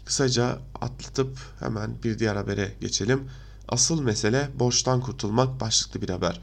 [0.05, 3.29] kısaca atlatıp hemen bir diğer habere geçelim.
[3.67, 6.41] Asıl mesele borçtan kurtulmak başlıklı bir haber.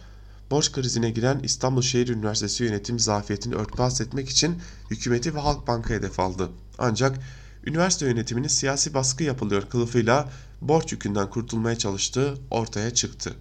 [0.50, 4.58] Borç krizine giren İstanbul Şehir Üniversitesi yönetim zafiyetini örtbas etmek için
[4.90, 6.50] hükümeti ve Halkbank'a hedef aldı.
[6.78, 7.18] Ancak
[7.66, 10.28] üniversite yönetiminin siyasi baskı yapılıyor kılıfıyla
[10.60, 13.34] borç yükünden kurtulmaya çalıştığı ortaya çıktı.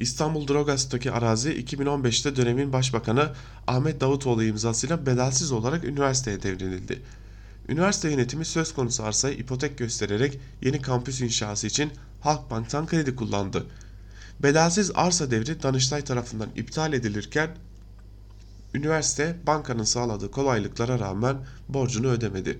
[0.00, 3.32] İstanbul Drogas'taki arazi 2015'te dönemin başbakanı
[3.66, 7.02] Ahmet Davutoğlu imzasıyla bedelsiz olarak üniversiteye devredildi.
[7.68, 13.66] Üniversite yönetimi söz konusu arsayı ipotek göstererek yeni kampüs inşası için Halkbank'tan kredi kullandı.
[14.42, 17.50] Bedelsiz arsa devri Danıştay tarafından iptal edilirken
[18.74, 21.36] üniversite bankanın sağladığı kolaylıklara rağmen
[21.68, 22.58] borcunu ödemedi.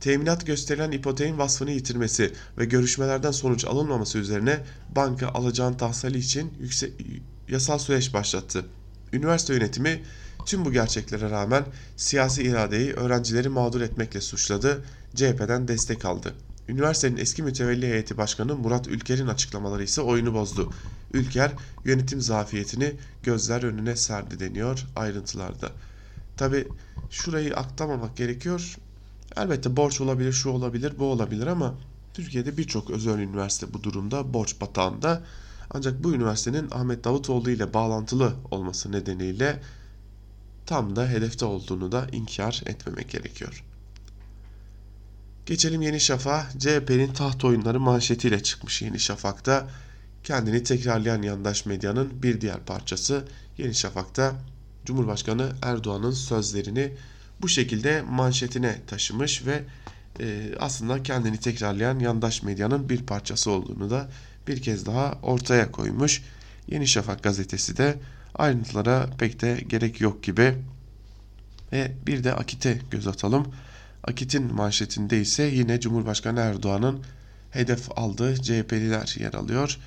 [0.00, 4.64] Teminat gösterilen ipoteğin vasfını yitirmesi ve görüşmelerden sonuç alınmaması üzerine
[4.96, 6.92] banka alacağın tahsili için yüksek,
[7.48, 8.64] yasal süreç başlattı.
[9.12, 10.02] Üniversite yönetimi
[10.46, 11.64] tüm bu gerçeklere rağmen
[11.96, 16.34] siyasi iradeyi öğrencileri mağdur etmekle suçladı, CHP'den destek aldı.
[16.68, 20.72] Üniversitenin eski mütevelli heyeti başkanı Murat Ülker'in açıklamaları ise oyunu bozdu.
[21.12, 21.52] Ülker
[21.84, 25.72] yönetim zafiyetini gözler önüne serdi deniyor ayrıntılarda.
[26.36, 26.68] Tabi
[27.10, 28.76] şurayı atlamamak gerekiyor.
[29.36, 31.74] Elbette borç olabilir, şu olabilir, bu olabilir ama
[32.14, 35.22] Türkiye'de birçok özel üniversite bu durumda borç batağında.
[35.70, 39.62] Ancak bu üniversitenin Ahmet Davutoğlu ile bağlantılı olması nedeniyle
[40.66, 43.64] tam da hedefte olduğunu da inkar etmemek gerekiyor.
[45.48, 46.46] Geçelim Yeni Şafak'a.
[46.58, 49.68] CHP'nin taht oyunları manşetiyle çıkmış Yeni Şafak'ta.
[50.24, 53.24] Kendini tekrarlayan yandaş medyanın bir diğer parçası
[53.58, 54.34] Yeni Şafak'ta
[54.84, 56.92] Cumhurbaşkanı Erdoğan'ın sözlerini
[57.42, 59.62] bu şekilde manşetine taşımış ve
[60.20, 64.10] e, aslında kendini tekrarlayan yandaş medyanın bir parçası olduğunu da
[64.48, 66.22] bir kez daha ortaya koymuş.
[66.66, 67.98] Yeni Şafak gazetesi de
[68.34, 70.54] ayrıntılara pek de gerek yok gibi.
[71.72, 73.52] Ve bir de Akit'e göz atalım.
[74.08, 77.02] Akit'in manşetinde ise yine Cumhurbaşkanı Erdoğan'ın
[77.50, 79.78] hedef aldığı CHP'liler yer alıyor.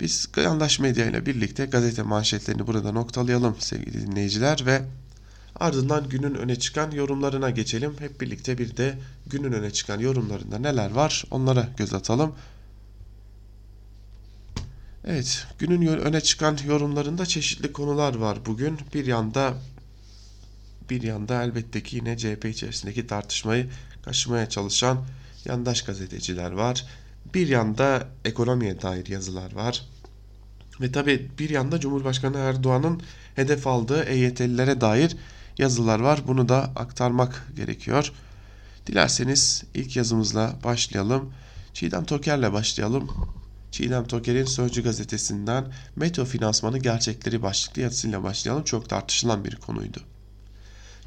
[0.00, 4.82] Biz yandaş medya ile birlikte gazete manşetlerini burada noktalayalım sevgili dinleyiciler ve
[5.56, 7.94] ardından günün öne çıkan yorumlarına geçelim.
[7.98, 12.32] Hep birlikte bir de günün öne çıkan yorumlarında neler var onlara göz atalım.
[15.04, 18.78] Evet, günün öne çıkan yorumlarında çeşitli konular var bugün.
[18.94, 19.54] Bir yanda
[20.90, 23.70] bir yanda elbette ki yine CHP içerisindeki tartışmayı
[24.02, 25.04] kaşımaya çalışan
[25.44, 26.86] yandaş gazeteciler var.
[27.34, 29.86] Bir yanda ekonomiye dair yazılar var.
[30.80, 33.02] Ve tabi bir yanda Cumhurbaşkanı Erdoğan'ın
[33.36, 35.16] hedef aldığı EYT'lilere dair
[35.58, 36.22] yazılar var.
[36.26, 38.12] Bunu da aktarmak gerekiyor.
[38.86, 41.32] Dilerseniz ilk yazımızla başlayalım.
[41.74, 43.10] Çiğdem Toker'le başlayalım.
[43.70, 48.64] Çiğdem Toker'in Sözcü gazetesinden Metro finansmanı gerçekleri başlıklı yazısıyla başlayalım.
[48.64, 50.00] Çok tartışılan bir konuydu.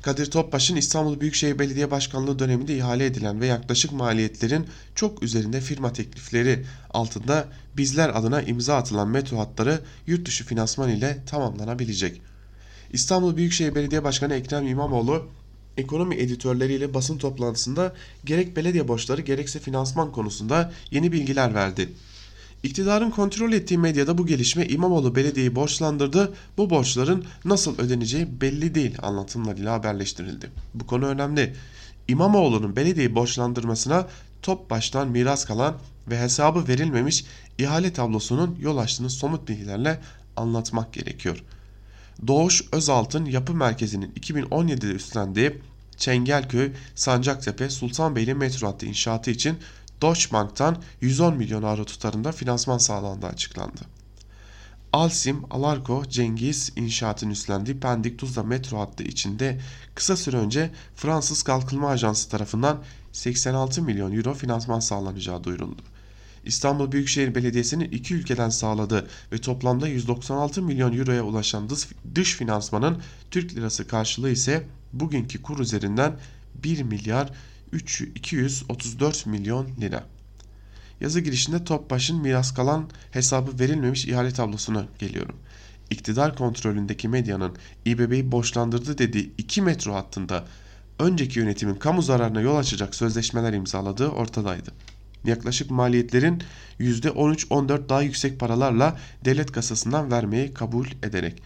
[0.04, 5.94] Kadir Topbaş'ın İstanbul Büyükşehir Belediye Başkanlığı döneminde ihale edilen ve yaklaşık maliyetlerin çok üzerinde firma
[5.94, 12.22] teklifleri altında bizler adına imza atılan metro hatları yurt dışı finansman ile tamamlanabilecek.
[12.94, 15.28] İstanbul Büyükşehir Belediye Başkanı Ekrem İmamoğlu
[15.78, 17.94] ekonomi editörleriyle basın toplantısında
[18.26, 21.90] gerek belediye borçları gerekse finansman konusunda yeni bilgiler verdi.
[22.64, 26.34] İktidarın kontrol ettiği medyada bu gelişme İmamoğlu belediyeyi borçlandırdı.
[26.58, 30.52] Bu borçların nasıl ödeneceği belli değil anlatımlarıyla haberleştirildi.
[30.74, 31.56] Bu konu önemli.
[32.08, 34.08] İmamoğlu'nun belediyeyi borçlandırmasına
[34.42, 35.76] top baştan miras kalan
[36.08, 37.26] ve hesabı verilmemiş
[37.58, 40.00] ihale tablosunun yol açtığını somut bilgilerle
[40.38, 41.44] anlatmak gerekiyor.
[42.28, 45.62] Doğuş Özaltın Yapı Merkezi'nin 2017'de üstlendiği
[45.98, 49.58] Çengelköy, Sancaktepe, Sultanbeyli metro hattı inşaatı için
[50.04, 53.82] Deutsche Bank'tan 110 milyon avro tutarında finansman sağlandığı açıklandı.
[54.94, 59.60] Alsim, Alarko, Cengiz inşaatın üstlendiği Pendik Tuzla metro hattı içinde
[59.96, 65.82] kısa süre önce Fransız Kalkınma Ajansı tarafından 86 milyon euro finansman sağlanacağı duyuruldu.
[66.46, 71.70] İstanbul Büyükşehir Belediyesi'nin iki ülkeden sağladığı ve toplamda 196 milyon euroya ulaşan
[72.16, 74.64] dış finansmanın Türk lirası karşılığı ise
[74.94, 76.20] bugünkü kur üzerinden
[76.64, 77.30] 1 milyar
[77.74, 80.04] 234 milyon lira.
[81.02, 85.36] Yazı girişinde Topbaş'ın miras kalan hesabı verilmemiş ihale tablosuna geliyorum.
[85.90, 87.56] İktidar kontrolündeki medyanın
[87.86, 90.46] İBB'yi borçlandırdı dediği 2 metro hattında
[91.00, 94.72] önceki yönetimin kamu zararına yol açacak sözleşmeler imzaladığı ortadaydı.
[95.26, 96.44] Yaklaşık maliyetlerin
[96.80, 101.42] %13-14 daha yüksek paralarla devlet kasasından vermeyi kabul ederek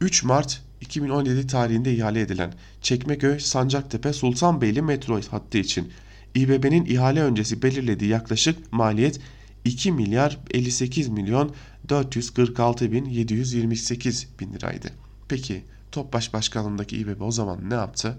[0.00, 2.52] 3 Mart 2017 tarihinde ihale edilen
[2.82, 5.92] Çekmeköy Sancaktepe Sultanbeyli metro hattı için
[6.34, 9.20] İBB'nin ihale öncesi belirlediği yaklaşık maliyet
[9.64, 11.54] 2 milyar 58 milyon
[11.88, 14.88] 446 bin 728 bin liraydı.
[15.28, 18.18] Peki Topbaş Başkanlığındaki İBB o zaman ne yaptı?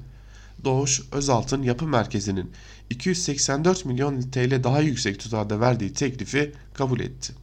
[0.64, 2.52] Doğuş Özalt'ın yapı merkezinin
[2.90, 7.34] 284 milyon TL daha yüksek tutarda verdiği teklifi kabul etti.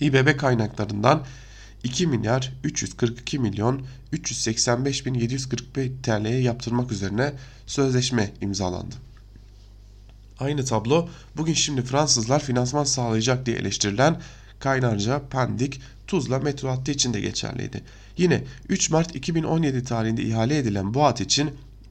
[0.00, 1.24] İBB kaynaklarından
[1.84, 3.82] 2 milyar 342 milyon
[4.12, 7.32] 385 bin 745 TL'ye yaptırmak üzerine
[7.66, 8.94] sözleşme imzalandı.
[10.38, 14.20] Aynı tablo bugün şimdi Fransızlar finansman sağlayacak diye eleştirilen
[14.58, 17.82] Kaynarca, Pendik, Tuzla metro hattı için de geçerliydi.
[18.16, 21.50] Yine 3 Mart 2017 tarihinde ihale edilen bu hat için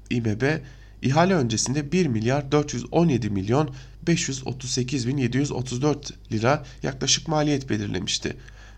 [0.10, 0.60] İBB
[1.02, 3.76] ihale öncesinde 1 milyar 417 milyon
[4.08, 8.38] 538 bin 734 lira yaklaşık maliyet belirlemişti.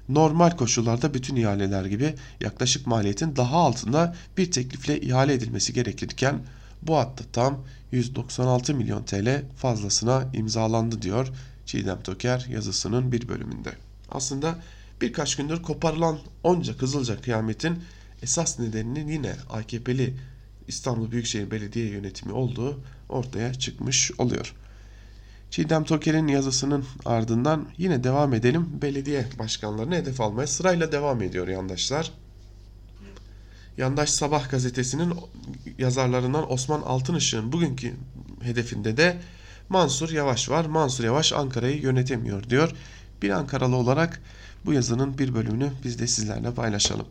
[0.09, 6.39] Normal koşullarda bütün ihaleler gibi yaklaşık maliyetin daha altında bir teklifle ihale edilmesi gerekirken
[6.81, 11.27] bu hatta tam 196 milyon TL fazlasına imzalandı diyor
[11.65, 13.73] Çiğdem Toker yazısının bir bölümünde.
[14.11, 14.59] Aslında
[15.01, 17.79] birkaç gündür koparılan onca Kızılca kıyametin
[18.21, 20.13] esas nedeninin yine AKP'li
[20.67, 22.79] İstanbul Büyükşehir Belediye Yönetimi olduğu
[23.09, 24.53] ortaya çıkmış oluyor.
[25.49, 28.69] Çiğdem Toker'in yazısının ardından yine devam edelim.
[28.81, 32.11] Belediye başkanlarını hedef almaya sırayla devam ediyor yandaşlar.
[33.77, 35.13] Yandaş Sabah gazetesinin
[35.77, 37.93] yazarlarından Osman Altınışık'ın bugünkü
[38.41, 39.17] hedefinde de
[39.69, 40.65] Mansur Yavaş var.
[40.65, 42.71] Mansur Yavaş Ankara'yı yönetemiyor diyor.
[43.21, 44.21] Bir Ankaralı olarak
[44.65, 47.07] bu yazının bir bölümünü biz de sizlerle paylaşalım.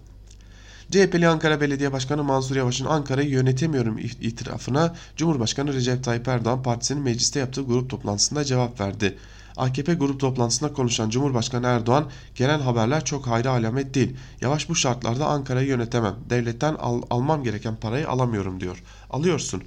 [0.90, 7.40] CHP'li Ankara Belediye Başkanı Mansur Yavaş'ın Ankara'yı yönetemiyorum itirafına Cumhurbaşkanı Recep Tayyip Erdoğan partisinin mecliste
[7.40, 9.18] yaptığı grup toplantısında cevap verdi.
[9.56, 14.16] AKP grup toplantısında konuşan Cumhurbaşkanı Erdoğan gelen haberler çok hayra alamet değil.
[14.40, 16.14] Yavaş bu şartlarda Ankara'yı yönetemem.
[16.30, 18.82] Devletten al, almam gereken parayı alamıyorum diyor.
[19.10, 19.62] Alıyorsun.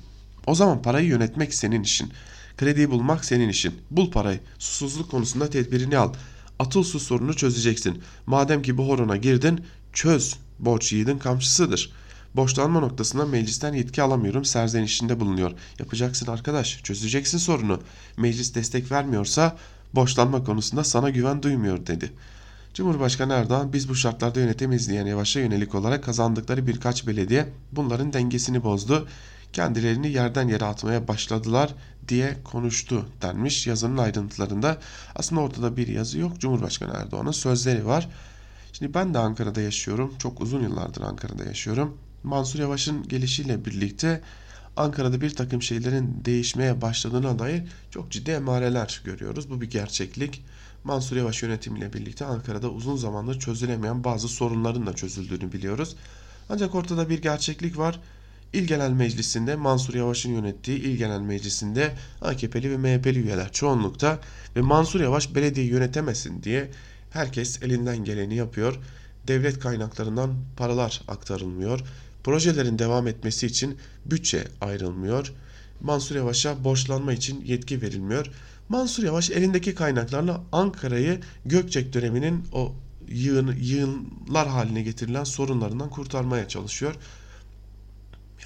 [0.47, 2.11] O zaman parayı yönetmek senin işin.
[2.57, 3.75] Krediyi bulmak senin işin.
[3.91, 4.39] Bul parayı.
[4.59, 6.13] Susuzluk konusunda tedbirini al.
[6.59, 8.01] Atıl su sorunu çözeceksin.
[8.25, 10.35] Madem ki bu horona girdin çöz.
[10.59, 11.91] Borç yiğidin kamçısıdır.
[12.35, 15.51] Borçlanma noktasında meclisten yetki alamıyorum serzenişinde bulunuyor.
[15.79, 17.79] Yapacaksın arkadaş çözeceksin sorunu.
[18.17, 19.57] Meclis destek vermiyorsa
[19.95, 22.11] borçlanma konusunda sana güven duymuyor dedi.
[22.73, 28.63] Cumhurbaşkanı Erdoğan biz bu şartlarda yönetemeyiz diyen Yavaş'a yönelik olarak kazandıkları birkaç belediye bunların dengesini
[28.63, 29.07] bozdu.
[29.53, 31.75] Kendilerini yerden yere atmaya başladılar
[32.07, 34.77] diye konuştu denmiş yazının ayrıntılarında.
[35.15, 36.39] Aslında ortada bir yazı yok.
[36.39, 38.09] Cumhurbaşkanı Erdoğan'ın sözleri var.
[38.77, 40.13] Şimdi ben de Ankara'da yaşıyorum.
[40.19, 41.97] Çok uzun yıllardır Ankara'da yaşıyorum.
[42.23, 44.21] Mansur Yavaş'ın gelişiyle birlikte
[44.75, 49.49] Ankara'da bir takım şeylerin değişmeye başladığına dair çok ciddi emareler görüyoruz.
[49.49, 50.43] Bu bir gerçeklik.
[50.83, 55.95] Mansur Yavaş yönetimiyle birlikte Ankara'da uzun zamandır çözülemeyen bazı sorunların da çözüldüğünü biliyoruz.
[56.49, 57.99] Ancak ortada bir gerçeklik var.
[58.53, 64.19] İl Genel Meclisi'nde Mansur Yavaş'ın yönettiği İl Genel Meclisi'nde AKP'li ve MHP'li üyeler çoğunlukta
[64.55, 66.71] ve Mansur Yavaş belediye yönetemesin diye
[67.17, 68.79] herkes elinden geleni yapıyor.
[69.27, 71.79] Devlet kaynaklarından paralar aktarılmıyor.
[72.23, 75.33] Projelerin devam etmesi için bütçe ayrılmıyor.
[75.81, 78.31] Mansur Yavaş'a borçlanma için yetki verilmiyor.
[78.69, 82.75] Mansur Yavaş elindeki kaynaklarla Ankara'yı Gökçek döneminin o
[83.07, 86.95] yığın, yığınlar haline getirilen sorunlarından kurtarmaya çalışıyor.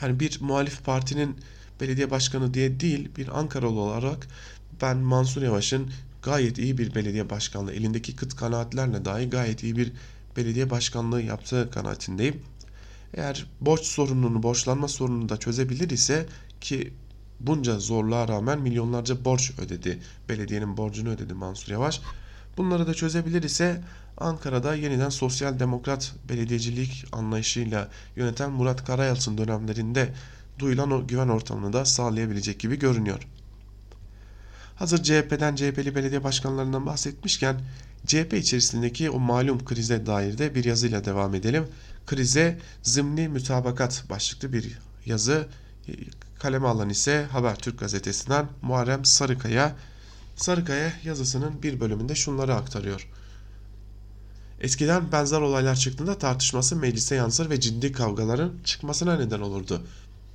[0.01, 1.35] Yani bir muhalif partinin
[1.81, 4.27] belediye başkanı diye değil bir Ankaralı olarak
[4.81, 5.91] ben Mansur Yavaş'ın
[6.23, 9.91] gayet iyi bir belediye başkanlığı elindeki kıt kanaatlerle dahi gayet iyi bir
[10.37, 12.41] belediye başkanlığı yaptığı kanaatindeyim.
[13.13, 16.25] Eğer borç sorununu, borçlanma sorununu da çözebilir ise
[16.61, 16.93] ki
[17.39, 19.99] bunca zorluğa rağmen milyonlarca borç ödedi.
[20.29, 22.01] Belediyenin borcunu ödedi Mansur Yavaş.
[22.57, 23.81] Bunları da çözebilir ise
[24.17, 30.13] Ankara'da yeniden sosyal demokrat belediyecilik anlayışıyla yöneten Murat Karayalçın dönemlerinde
[30.59, 33.27] duyulan o güven ortamını da sağlayabilecek gibi görünüyor.
[34.81, 37.61] Hazır CHP'den CHP'li belediye başkanlarından bahsetmişken
[38.05, 41.67] CHP içerisindeki o malum krize dair de bir yazıyla devam edelim.
[42.05, 45.47] Krize zımni mütabakat başlıklı bir yazı
[46.39, 49.75] kaleme alan ise Habertürk gazetesinden Muharrem Sarıkaya.
[50.35, 53.07] Sarıkaya yazısının bir bölümünde şunları aktarıyor.
[54.61, 59.83] Eskiden benzer olaylar çıktığında tartışması meclise yansır ve ciddi kavgaların çıkmasına neden olurdu.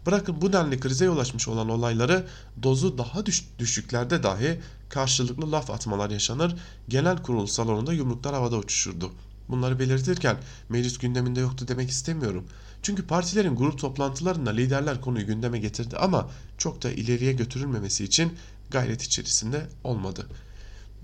[0.06, 2.26] Bırakın bu denli krize yol açmış olan olayları
[2.62, 6.56] dozu daha düş düşüklerde dahi karşılıklı laf atmalar yaşanır,
[6.88, 9.12] genel kurul salonunda yumruklar havada uçuşurdu.
[9.48, 10.36] Bunları belirtirken
[10.68, 12.44] meclis gündeminde yoktu demek istemiyorum.
[12.82, 18.32] Çünkü partilerin grup toplantılarında liderler konuyu gündeme getirdi ama çok da ileriye götürülmemesi için
[18.70, 20.26] gayret içerisinde olmadı.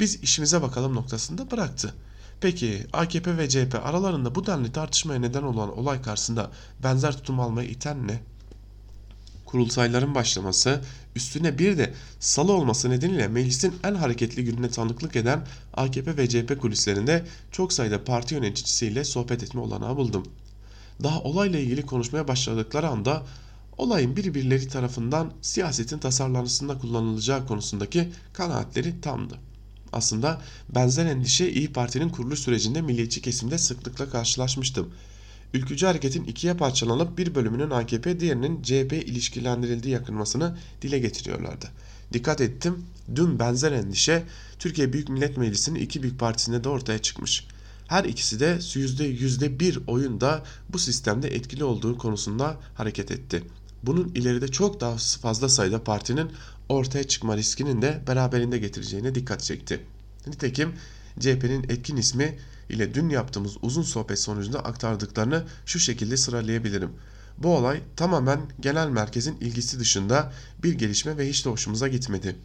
[0.01, 1.95] Biz işimize bakalım noktasında bıraktı.
[2.41, 6.51] Peki AKP ve CHP aralarında bu denli tartışmaya neden olan olay karşısında
[6.83, 8.32] benzer tutum almayı iten ne?
[9.53, 10.81] Kurultayların başlaması,
[11.17, 16.61] üstüne bir de salı olması nedeniyle meclisin en hareketli gününe tanıklık eden AKP ve CHP
[16.61, 20.23] kulislerinde çok sayıda parti yöneticisiyle sohbet etme olanağı buldum.
[21.03, 23.23] Daha olayla ilgili konuşmaya başladıkları anda
[23.79, 29.39] olayın birbirleri tarafından siyasetin tasarlanmasında kullanılacağı konusundaki kanaatleri tamdı.
[29.93, 30.41] Aslında
[30.75, 34.93] benzer endişe İyi Parti'nin kuruluş sürecinde milliyetçi kesimde sıklıkla karşılaşmıştım.
[35.55, 41.69] Ülkücü hareketin ikiye parçalanıp bir bölümünün AKP diğerinin CHP ilişkilendirildiği yakınmasını dile getiriyorlardı.
[42.13, 42.85] Dikkat ettim
[43.15, 44.23] dün benzer endişe
[44.59, 47.47] Türkiye Büyük Millet Meclisi'nin iki büyük partisinde de ortaya çıkmış.
[47.89, 53.43] Her ikisi de yüzde yüzde bir oyunda bu sistemde etkili olduğu konusunda hareket etti.
[53.83, 56.31] Bunun ileride çok daha fazla sayıda partinin
[56.69, 59.81] ortaya çıkma riskinin de beraberinde getireceğine dikkat çekti.
[60.27, 60.73] Nitekim
[61.21, 62.39] CHP'nin etkin ismi
[62.73, 66.91] ile dün yaptığımız uzun sohbet sonucunda aktardıklarını şu şekilde sıralayabilirim.
[67.39, 72.37] Bu olay tamamen genel merkezin ilgisi dışında bir gelişme ve hiç de hoşumuza gitmedi.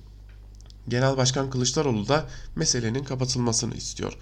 [0.88, 2.26] Genel Başkan Kılıçdaroğlu da
[2.56, 4.18] meselenin kapatılmasını istiyor.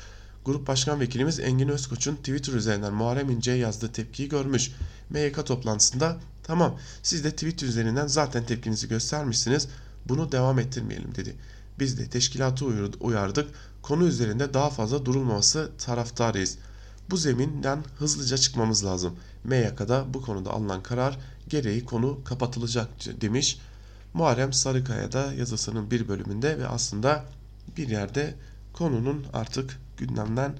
[0.45, 4.71] Grup Başkan Vekilimiz Engin Özkoç'un Twitter üzerinden Muharrem İnce'ye yazdığı tepkiyi görmüş.
[5.09, 9.67] MYK toplantısında tamam siz de Twitter üzerinden zaten tepkinizi göstermişsiniz
[10.05, 11.35] bunu devam ettirmeyelim dedi.
[11.79, 12.65] Biz de teşkilatı
[12.99, 13.49] uyardık
[13.81, 16.57] konu üzerinde daha fazla durulmaması taraftarıyız.
[17.09, 19.15] Bu zeminden hızlıca çıkmamız lazım.
[19.43, 22.89] MYK'da bu konuda alınan karar gereği konu kapatılacak
[23.21, 23.59] demiş.
[24.13, 27.25] Muharrem Sarıkaya da yazısının bir bölümünde ve aslında
[27.77, 28.35] bir yerde
[28.73, 30.55] konunun artık gündemden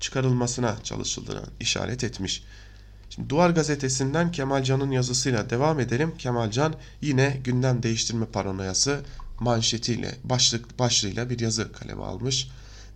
[0.00, 2.44] çıkarılmasına çalışıldığını işaret etmiş.
[3.10, 6.14] Şimdi Duvar gazetesinden Kemalcan'ın yazısıyla devam edelim.
[6.18, 9.00] Kemalcan yine gündem değiştirme paranoyası
[9.40, 12.48] manşetiyle başlık başlığıyla bir yazı kaleme almış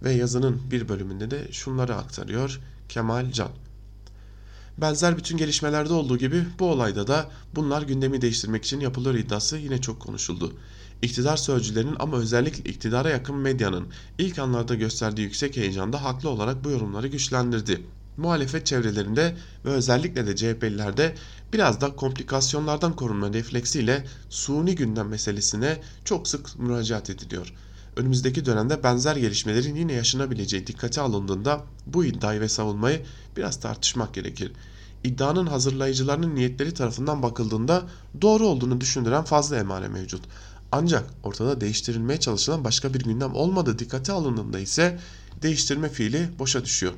[0.02, 3.50] ve yazının bir bölümünde de şunları aktarıyor Kemal Can.
[4.78, 9.80] Benzer bütün gelişmelerde olduğu gibi bu olayda da bunlar gündemi değiştirmek için yapılır iddiası yine
[9.80, 10.56] çok konuşuldu.
[11.02, 13.88] İktidar sözcülerinin ama özellikle iktidara yakın medyanın
[14.18, 17.82] ilk anlarda gösterdiği yüksek heyecanda haklı olarak bu yorumları güçlendirdi.
[18.16, 21.14] Muhalefet çevrelerinde ve özellikle de CHP'lilerde
[21.52, 27.52] biraz da komplikasyonlardan korunma refleksiyle suni gündem meselesine çok sık müracaat ediliyor.
[27.96, 33.02] Önümüzdeki dönemde benzer gelişmelerin yine yaşanabileceği dikkate alındığında bu iddiayı ve savunmayı
[33.36, 34.52] biraz tartışmak gerekir.
[35.04, 37.82] İddianın hazırlayıcılarının niyetleri tarafından bakıldığında
[38.22, 40.22] doğru olduğunu düşündüren fazla emare mevcut.
[40.72, 44.98] Ancak ortada değiştirilmeye çalışılan başka bir gündem olmadığı dikkate alındığında ise
[45.42, 46.92] değiştirme fiili boşa düşüyor.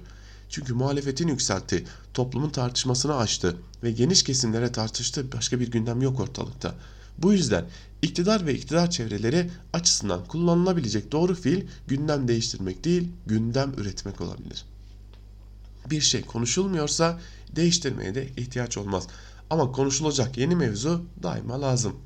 [0.49, 1.84] Çünkü muhalefetin yükselttiği,
[2.14, 6.74] toplumun tartışmasını açtı ve geniş kesimlere tartıştığı başka bir gündem yok ortalıkta.
[7.18, 7.64] Bu yüzden
[8.03, 14.64] iktidar ve iktidar çevreleri açısından kullanılabilecek doğru fiil gündem değiştirmek değil, gündem üretmek olabilir.
[15.90, 17.20] Bir şey konuşulmuyorsa
[17.57, 19.07] değiştirmeye de ihtiyaç olmaz.
[19.51, 21.97] Ama konuşulacak yeni mevzu daima lazım.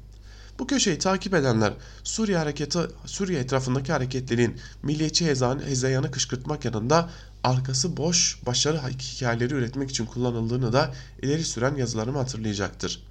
[0.59, 1.73] Bu köşeyi takip edenler
[2.05, 5.27] Suriye hareketi Suriye etrafındaki hareketlerin milliyetçi
[5.67, 7.11] hezeyanı kışkırtmak yanında
[7.45, 13.03] arkası boş başarı hikayeleri üretmek için kullanıldığını da ileri süren yazılarımı hatırlayacaktır.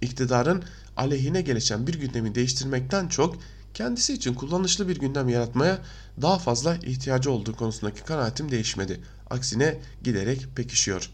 [0.00, 0.64] İktidarın
[0.96, 3.36] aleyhine gelişen bir gündemi değiştirmekten çok
[3.74, 5.78] kendisi için kullanışlı bir gündem yaratmaya
[6.22, 9.00] daha fazla ihtiyacı olduğu konusundaki kanaatim değişmedi.
[9.30, 11.10] Aksine giderek pekişiyor.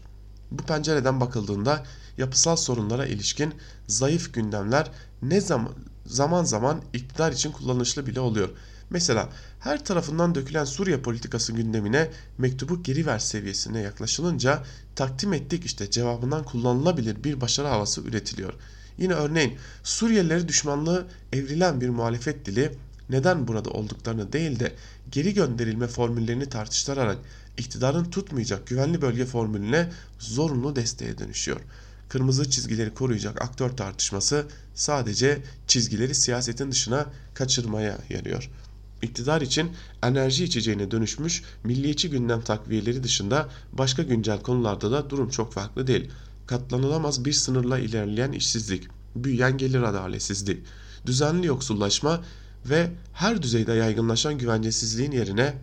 [0.51, 1.83] Bu pencereden bakıldığında
[2.17, 3.53] yapısal sorunlara ilişkin
[3.87, 4.91] zayıf gündemler
[5.21, 5.73] ne zaman
[6.05, 8.49] zaman zaman iktidar için kullanışlı bile oluyor.
[8.89, 9.29] Mesela
[9.59, 14.63] her tarafından dökülen Suriye politikası gündemine mektubu geri ver seviyesine yaklaşılınca
[14.95, 18.53] takdim ettik işte cevabından kullanılabilir bir başarı havası üretiliyor.
[18.97, 22.71] Yine örneğin Suriyelileri düşmanlığı evrilen bir muhalefet dili
[23.09, 24.73] neden burada olduklarını değil de
[25.11, 27.17] geri gönderilme formüllerini tartıştırarak
[27.57, 31.59] iktidarın tutmayacak güvenli bölge formülüne zorunlu desteğe dönüşüyor.
[32.09, 38.49] Kırmızı çizgileri koruyacak aktör tartışması sadece çizgileri siyasetin dışına kaçırmaya yarıyor.
[39.01, 39.71] İktidar için
[40.03, 46.09] enerji içeceğine dönüşmüş milliyetçi gündem takviyeleri dışında başka güncel konularda da durum çok farklı değil.
[46.47, 50.63] Katlanılamaz bir sınırla ilerleyen işsizlik, büyüyen gelir adaletsizliği,
[51.05, 52.21] düzenli yoksullaşma
[52.65, 55.53] ve her düzeyde yaygınlaşan güvencesizliğin yerine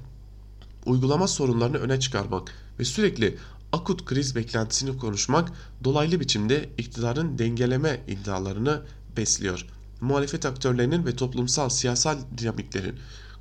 [0.87, 3.37] uygulama sorunlarını öne çıkarmak ve sürekli
[3.72, 5.53] akut kriz beklentisini konuşmak
[5.84, 8.82] dolaylı biçimde iktidarın dengeleme iddialarını
[9.16, 9.66] besliyor.
[10.01, 12.95] Muhalefet aktörlerinin ve toplumsal siyasal dinamiklerin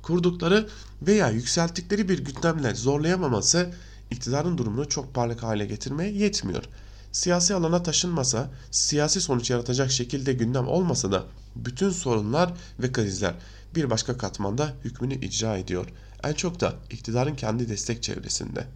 [0.06, 0.68] kurdukları
[1.02, 3.70] veya yükselttikleri bir gündemle zorlayamaması
[4.10, 6.64] iktidarın durumunu çok parlak hale getirmeye yetmiyor.
[7.12, 11.24] Siyasi alana taşınmasa, siyasi sonuç yaratacak şekilde gündem olmasa da
[11.56, 13.34] bütün sorunlar ve krizler
[13.74, 15.86] bir başka katmanda hükmünü icra ediyor.
[16.24, 18.66] En çok da iktidarın kendi destek çevresinde.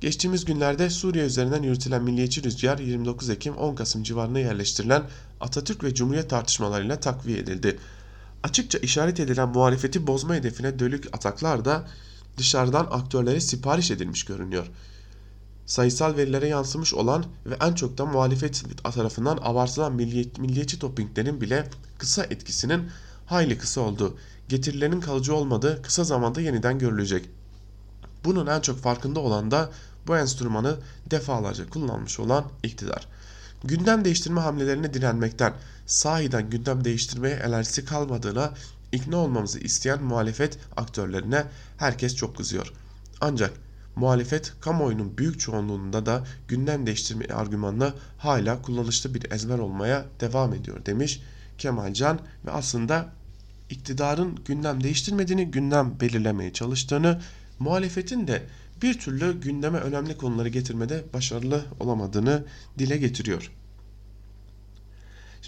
[0.00, 5.02] Geçtiğimiz günlerde Suriye üzerinden yürütülen milliyetçi rüzgar 29 Ekim 10 Kasım civarına yerleştirilen
[5.40, 7.78] Atatürk ve Cumhuriyet tartışmalarıyla takviye edildi.
[8.42, 11.88] Açıkça işaret edilen muhalefeti bozma hedefine dölük ataklar da
[12.36, 14.66] dışarıdan aktörlere sipariş edilmiş görünüyor.
[15.66, 21.70] Sayısal verilere yansımış olan ve en çok da muhalefet tarafından abartılan milliyet, milliyetçi toppinglerin bile
[21.98, 22.90] kısa etkisinin
[23.26, 24.18] hayli kısa olduğu,
[24.48, 27.30] getirilerin kalıcı olmadığı kısa zamanda yeniden görülecek.
[28.24, 29.70] Bunun en çok farkında olan da
[30.06, 30.76] bu enstrümanı
[31.10, 33.06] defalarca kullanmış olan iktidar.
[33.64, 35.54] Gündem değiştirme hamlelerine direnmekten
[35.88, 38.52] sahiden gündem değiştirmeye enerjisi kalmadığına
[38.92, 41.44] ikna olmamızı isteyen muhalefet aktörlerine
[41.76, 42.72] herkes çok kızıyor.
[43.20, 43.52] Ancak
[43.96, 50.86] muhalefet kamuoyunun büyük çoğunluğunda da gündem değiştirme argümanına hala kullanışlı bir ezber olmaya devam ediyor
[50.86, 51.22] demiş
[51.58, 53.08] Kemal Can ve aslında
[53.70, 57.20] iktidarın gündem değiştirmediğini, gündem belirlemeye çalıştığını,
[57.58, 58.42] muhalefetin de
[58.82, 62.44] bir türlü gündeme önemli konuları getirmede başarılı olamadığını
[62.78, 63.52] dile getiriyor.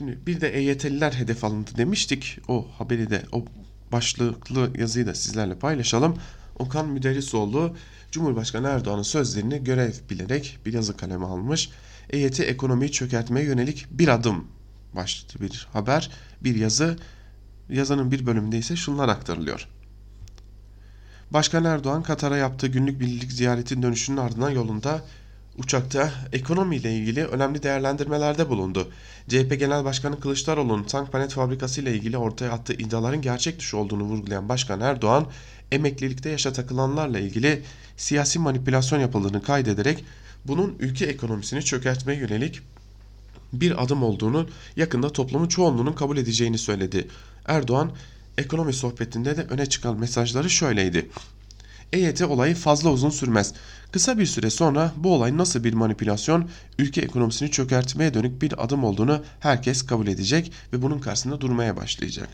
[0.01, 2.39] Şimdi bir de EYT'liler hedef alındı demiştik.
[2.49, 3.45] O haberi de o
[3.93, 6.17] başlıklı yazıyı da sizlerle paylaşalım.
[6.59, 7.77] Okan Müderrisoğlu
[8.11, 11.71] Cumhurbaşkanı Erdoğan'ın sözlerini görev bilerek bir yazı kalemi almış.
[12.11, 14.47] EYT ekonomiyi çökertmeye yönelik bir adım
[14.97, 16.97] başlıklı bir haber, bir yazı.
[17.69, 19.69] Yazının bir bölümünde ise şunlar aktarılıyor.
[21.31, 25.03] Başkan Erdoğan Katar'a yaptığı günlük birlik ziyaretin dönüşünün ardından yolunda
[25.61, 28.89] uçakta ekonomiyle ilgili önemli değerlendirmelerde bulundu.
[29.29, 34.03] CHP Genel Başkanı Kılıçdaroğlu'nun tank panet fabrikası ile ilgili ortaya attığı iddiaların gerçek dışı olduğunu
[34.03, 35.27] vurgulayan Başkan Erdoğan,
[35.73, 37.63] emeklilikte yaşa takılanlarla ilgili
[37.97, 40.05] siyasi manipülasyon yapıldığını kaydederek
[40.45, 42.61] bunun ülke ekonomisini çökertmeye yönelik
[43.53, 47.09] bir adım olduğunu yakında toplumun çoğunluğunun kabul edeceğini söyledi.
[47.47, 47.93] Erdoğan
[48.39, 51.11] ekonomi sohbetinde de öne çıkan mesajları şöyleydi.
[51.93, 53.55] EYT olayı fazla uzun sürmez.
[53.93, 58.85] Kısa bir süre sonra bu olayın nasıl bir manipülasyon, ülke ekonomisini çökertmeye dönük bir adım
[58.85, 62.29] olduğunu herkes kabul edecek ve bunun karşısında durmaya başlayacak.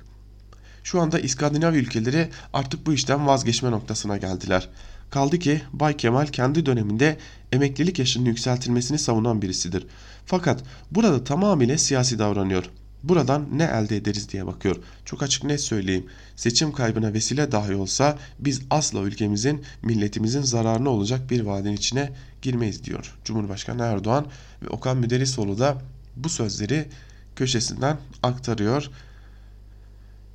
[0.83, 4.69] Şu anda İskandinav ülkeleri artık bu işten vazgeçme noktasına geldiler.
[5.11, 7.19] Kaldı ki Bay Kemal kendi döneminde
[7.53, 9.87] emeklilik yaşının yükseltilmesini savunan birisidir.
[10.27, 12.65] Fakat burada tamamıyla siyasi davranıyor.
[13.03, 14.77] Buradan ne elde ederiz diye bakıyor.
[15.05, 16.07] Çok açık net söyleyeyim.
[16.37, 22.85] Seçim kaybına vesile dahi olsa biz asla ülkemizin, milletimizin zararına olacak bir vaadin içine girmeyiz
[22.85, 23.15] diyor.
[23.25, 24.27] Cumhurbaşkanı Erdoğan
[24.63, 25.83] ve Okan Müderrisoğlu da
[26.17, 26.89] bu sözleri
[27.37, 28.91] köşesinden aktarıyor.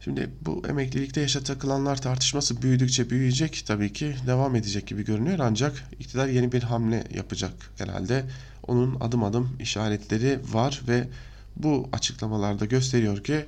[0.04, 5.84] Şimdi bu emeklilikte yaşa takılanlar tartışması büyüdükçe büyüyecek tabii ki devam edecek gibi görünüyor ancak
[6.00, 8.26] iktidar yeni bir hamle yapacak herhalde.
[8.68, 11.08] Onun adım adım işaretleri var ve
[11.56, 13.46] bu açıklamalarda gösteriyor ki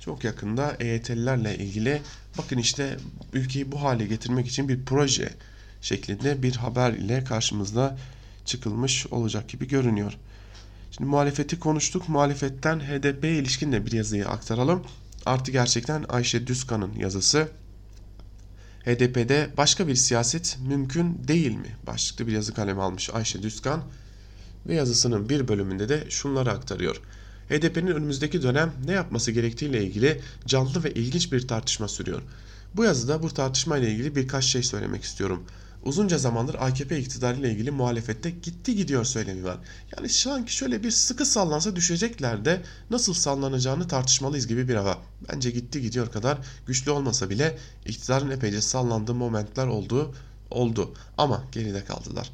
[0.00, 2.02] çok yakında EYT'lilerle ilgili
[2.38, 2.96] bakın işte
[3.32, 5.34] ülkeyi bu hale getirmek için bir proje
[5.80, 7.98] şeklinde bir haber ile karşımızda
[8.44, 10.12] çıkılmış olacak gibi görünüyor.
[10.90, 12.08] Şimdi muhalefeti konuştuk.
[12.08, 14.82] Muhalefetten HDP'ye ilişkin de bir yazıyı aktaralım.
[15.26, 17.48] Artı gerçekten Ayşe Düzkan'ın yazısı.
[18.84, 21.76] HDP'de başka bir siyaset mümkün değil mi?
[21.86, 23.82] Başlıklı bir yazı kalemi almış Ayşe Düzkan
[24.66, 27.00] ve yazısının bir bölümünde de şunları aktarıyor.
[27.48, 32.22] HDP'nin önümüzdeki dönem ne yapması gerektiğiyle ilgili canlı ve ilginç bir tartışma sürüyor.
[32.74, 35.44] Bu yazıda bu tartışma ile ilgili birkaç şey söylemek istiyorum.
[35.84, 39.58] Uzunca zamandır AKP iktidarıyla ilgili muhalefette gitti gidiyor söylemi var.
[39.96, 44.98] Yani sanki şöyle bir sıkı sallansa düşecekler de nasıl sallanacağını tartışmalıyız gibi bir hava.
[45.32, 50.14] Bence gitti gidiyor kadar güçlü olmasa bile iktidarın epeyce sallandığı momentler oldu,
[50.50, 52.30] oldu ama geride kaldılar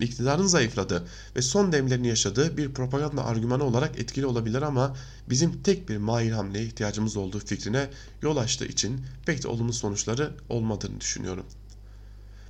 [0.00, 1.04] iktidarın zayıfladığı
[1.36, 4.96] ve son demlerini yaşadığı bir propaganda argümanı olarak etkili olabilir ama
[5.30, 7.90] bizim tek bir mahir hamleye ihtiyacımız olduğu fikrine
[8.22, 11.46] yol açtığı için pek de olumlu sonuçları olmadığını düşünüyorum.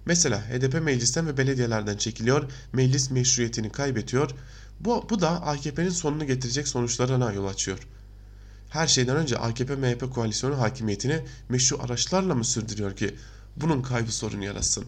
[0.07, 4.31] Mesela HDP meclisten ve belediyelerden çekiliyor, meclis meşruiyetini kaybediyor.
[4.81, 7.79] Bu, bu da AKP'nin sonunu getirecek sonuçlarına yol açıyor.
[8.71, 13.15] Her şeyden önce AKP-MHP koalisyonu hakimiyetini meşru araçlarla mı sürdürüyor ki
[13.57, 14.85] bunun kaybı sorun yaratsın?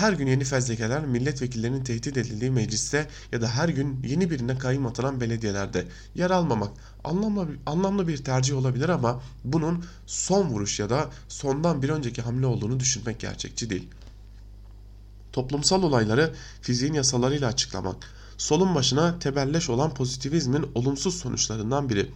[0.00, 4.86] Her gün yeni fezlekeler milletvekillerinin tehdit edildiği mecliste ya da her gün yeni birine kayyum
[4.86, 6.70] atanan belediyelerde yer almamak
[7.04, 12.46] anlamlı, anlamlı bir tercih olabilir ama bunun son vuruş ya da sondan bir önceki hamle
[12.46, 13.88] olduğunu düşünmek gerçekçi değil.
[15.32, 17.96] Toplumsal olayları fiziğin yasalarıyla açıklamak,
[18.38, 22.10] solun başına tebelleş olan pozitivizmin olumsuz sonuçlarından biri.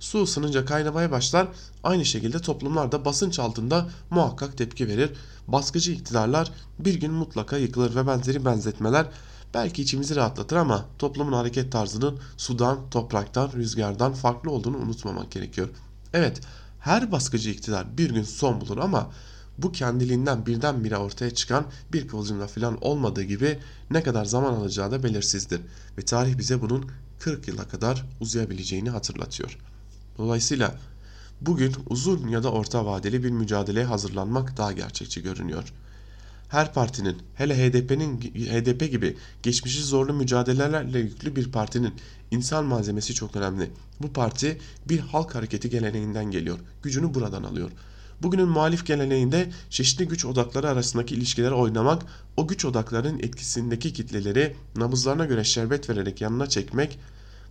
[0.00, 1.48] Su ısınınca kaynamaya başlar,
[1.84, 5.12] aynı şekilde toplumlar da basınç altında muhakkak tepki verir.
[5.48, 9.06] Baskıcı iktidarlar bir gün mutlaka yıkılır ve benzeri benzetmeler
[9.54, 15.68] belki içimizi rahatlatır ama toplumun hareket tarzının sudan, topraktan, rüzgardan farklı olduğunu unutmamak gerekiyor.
[16.12, 16.40] Evet,
[16.80, 19.10] her baskıcı iktidar bir gün son bulur ama
[19.58, 23.58] bu kendiliğinden birdenbire ortaya çıkan bir kıvılcımla falan olmadığı gibi
[23.90, 25.60] ne kadar zaman alacağı da belirsizdir.
[25.98, 29.58] Ve tarih bize bunun 40 yıla kadar uzayabileceğini hatırlatıyor.
[30.18, 30.78] Dolayısıyla
[31.40, 35.72] bugün uzun ya da orta vadeli bir mücadeleye hazırlanmak daha gerçekçi görünüyor.
[36.48, 41.94] Her partinin hele HDP'nin HDP gibi geçmişi zorlu mücadelelerle yüklü bir partinin
[42.30, 43.70] insan malzemesi çok önemli.
[44.00, 44.58] Bu parti
[44.88, 46.58] bir halk hareketi geleneğinden geliyor.
[46.82, 47.70] Gücünü buradan alıyor.
[48.22, 52.02] Bugünün muhalif geleneğinde çeşitli güç odakları arasındaki ilişkileri oynamak,
[52.36, 56.98] o güç odaklarının etkisindeki kitleleri nabızlarına göre şerbet vererek yanına çekmek,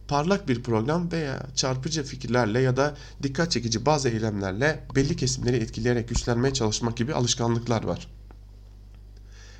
[0.08, 6.10] parlak bir program veya çarpıcı fikirlerle ya da dikkat çekici bazı eylemlerle belli kesimleri etkileyerek
[6.10, 8.08] güçlenmeye çalışmak gibi alışkanlıklar var.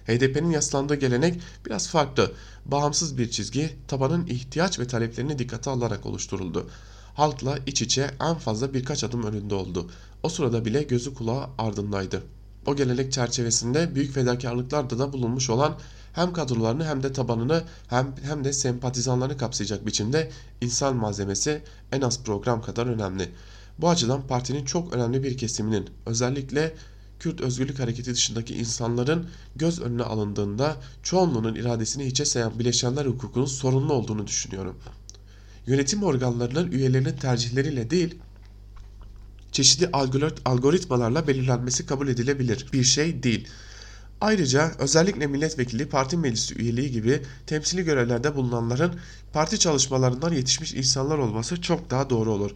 [0.08, 2.32] HDP'nin yaslandığı gelenek biraz farklı.
[2.66, 6.70] Bağımsız bir çizgi, tabanın ihtiyaç ve taleplerini dikkate alarak oluşturuldu.
[7.16, 9.90] Halkla iç içe en fazla birkaç adım önünde oldu.
[10.24, 12.24] O sırada bile gözü kulağı ardındaydı.
[12.66, 15.78] O gelenek çerçevesinde büyük fedakarlıklarda da bulunmuş olan
[16.16, 21.62] hem kadrolarını hem de tabanını hem, hem de sempatizanlarını kapsayacak biçimde insan malzemesi
[21.92, 23.30] en az program kadar önemli.
[23.80, 26.74] Bu açıdan partinin çok önemli bir kesiminin özellikle
[27.20, 33.94] Kürt Özgürlük Hareketi dışındaki insanların göz önüne alındığında çoğunluğunun iradesini hiçe sayan bileşenler hukukunun sorunlu
[33.94, 34.76] olduğunu düşünüyorum.
[35.68, 38.16] Yönetim organlarının üyelerinin tercihleriyle değil,
[39.52, 39.90] çeşitli
[40.46, 43.48] algoritmalarla belirlenmesi kabul edilebilir bir şey değil.
[44.22, 49.00] Ayrıca özellikle milletvekili, parti meclisi üyeliği gibi temsili görevlerde bulunanların
[49.34, 52.52] parti çalışmalarından yetişmiş insanlar olması çok daha doğru olur.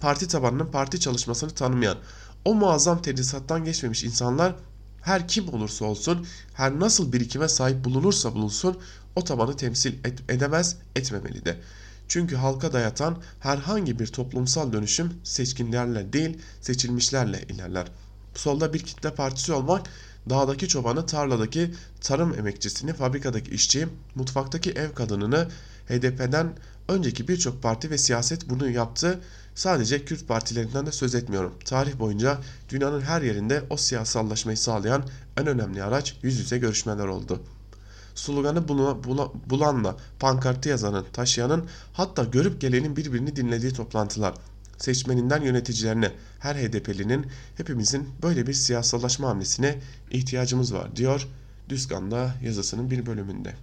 [0.00, 1.98] Parti tabanının parti çalışmasını tanımayan,
[2.44, 4.54] o muazzam tedrisattan geçmemiş insanlar
[5.02, 8.78] her kim olursa olsun, her nasıl birikime sahip bulunursa bulunsun
[9.16, 11.60] o tabanı temsil et edemez, etmemeli de.
[12.08, 17.86] Çünkü halka dayatan herhangi bir toplumsal dönüşüm seçkinlerle değil seçilmişlerle ilerler.
[18.34, 19.86] Solda bir kitle partisi olmak
[20.30, 21.70] dağdaki çobanı, tarladaki
[22.00, 25.48] tarım emekçisini, fabrikadaki işçiyi, mutfaktaki ev kadınını
[25.88, 26.52] HDP'den
[26.88, 29.20] önceki birçok parti ve siyaset bunu yaptı.
[29.54, 31.54] Sadece Kürt partilerinden de söz etmiyorum.
[31.64, 35.04] Tarih boyunca dünyanın her yerinde o siyasallaşmayı sağlayan
[35.36, 37.42] en önemli araç yüz yüze görüşmeler oldu.
[38.14, 38.68] Sloganı
[39.50, 44.34] bulanla, pankartı yazanın, taşıyanın hatta görüp gelenin birbirini dinlediği toplantılar.
[44.84, 47.26] Seçmeninden yöneticilerine her HDP'linin
[47.56, 49.78] hepimizin böyle bir siyasallaşma hamlesine
[50.10, 51.28] ihtiyacımız var diyor
[51.68, 53.54] Düzkan'da yazısının bir bölümünde.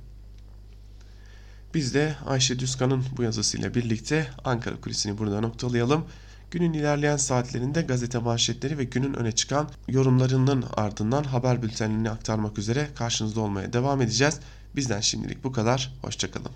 [1.73, 6.05] Biz de Ayşe Düzkan'ın bu yazısıyla birlikte Ankara kulisini burada noktalayalım.
[6.51, 12.89] Günün ilerleyen saatlerinde gazete manşetleri ve günün öne çıkan yorumlarının ardından haber bültenini aktarmak üzere
[12.95, 14.39] karşınızda olmaya devam edeceğiz.
[14.75, 15.93] Bizden şimdilik bu kadar.
[16.01, 16.49] Hoşçakalın.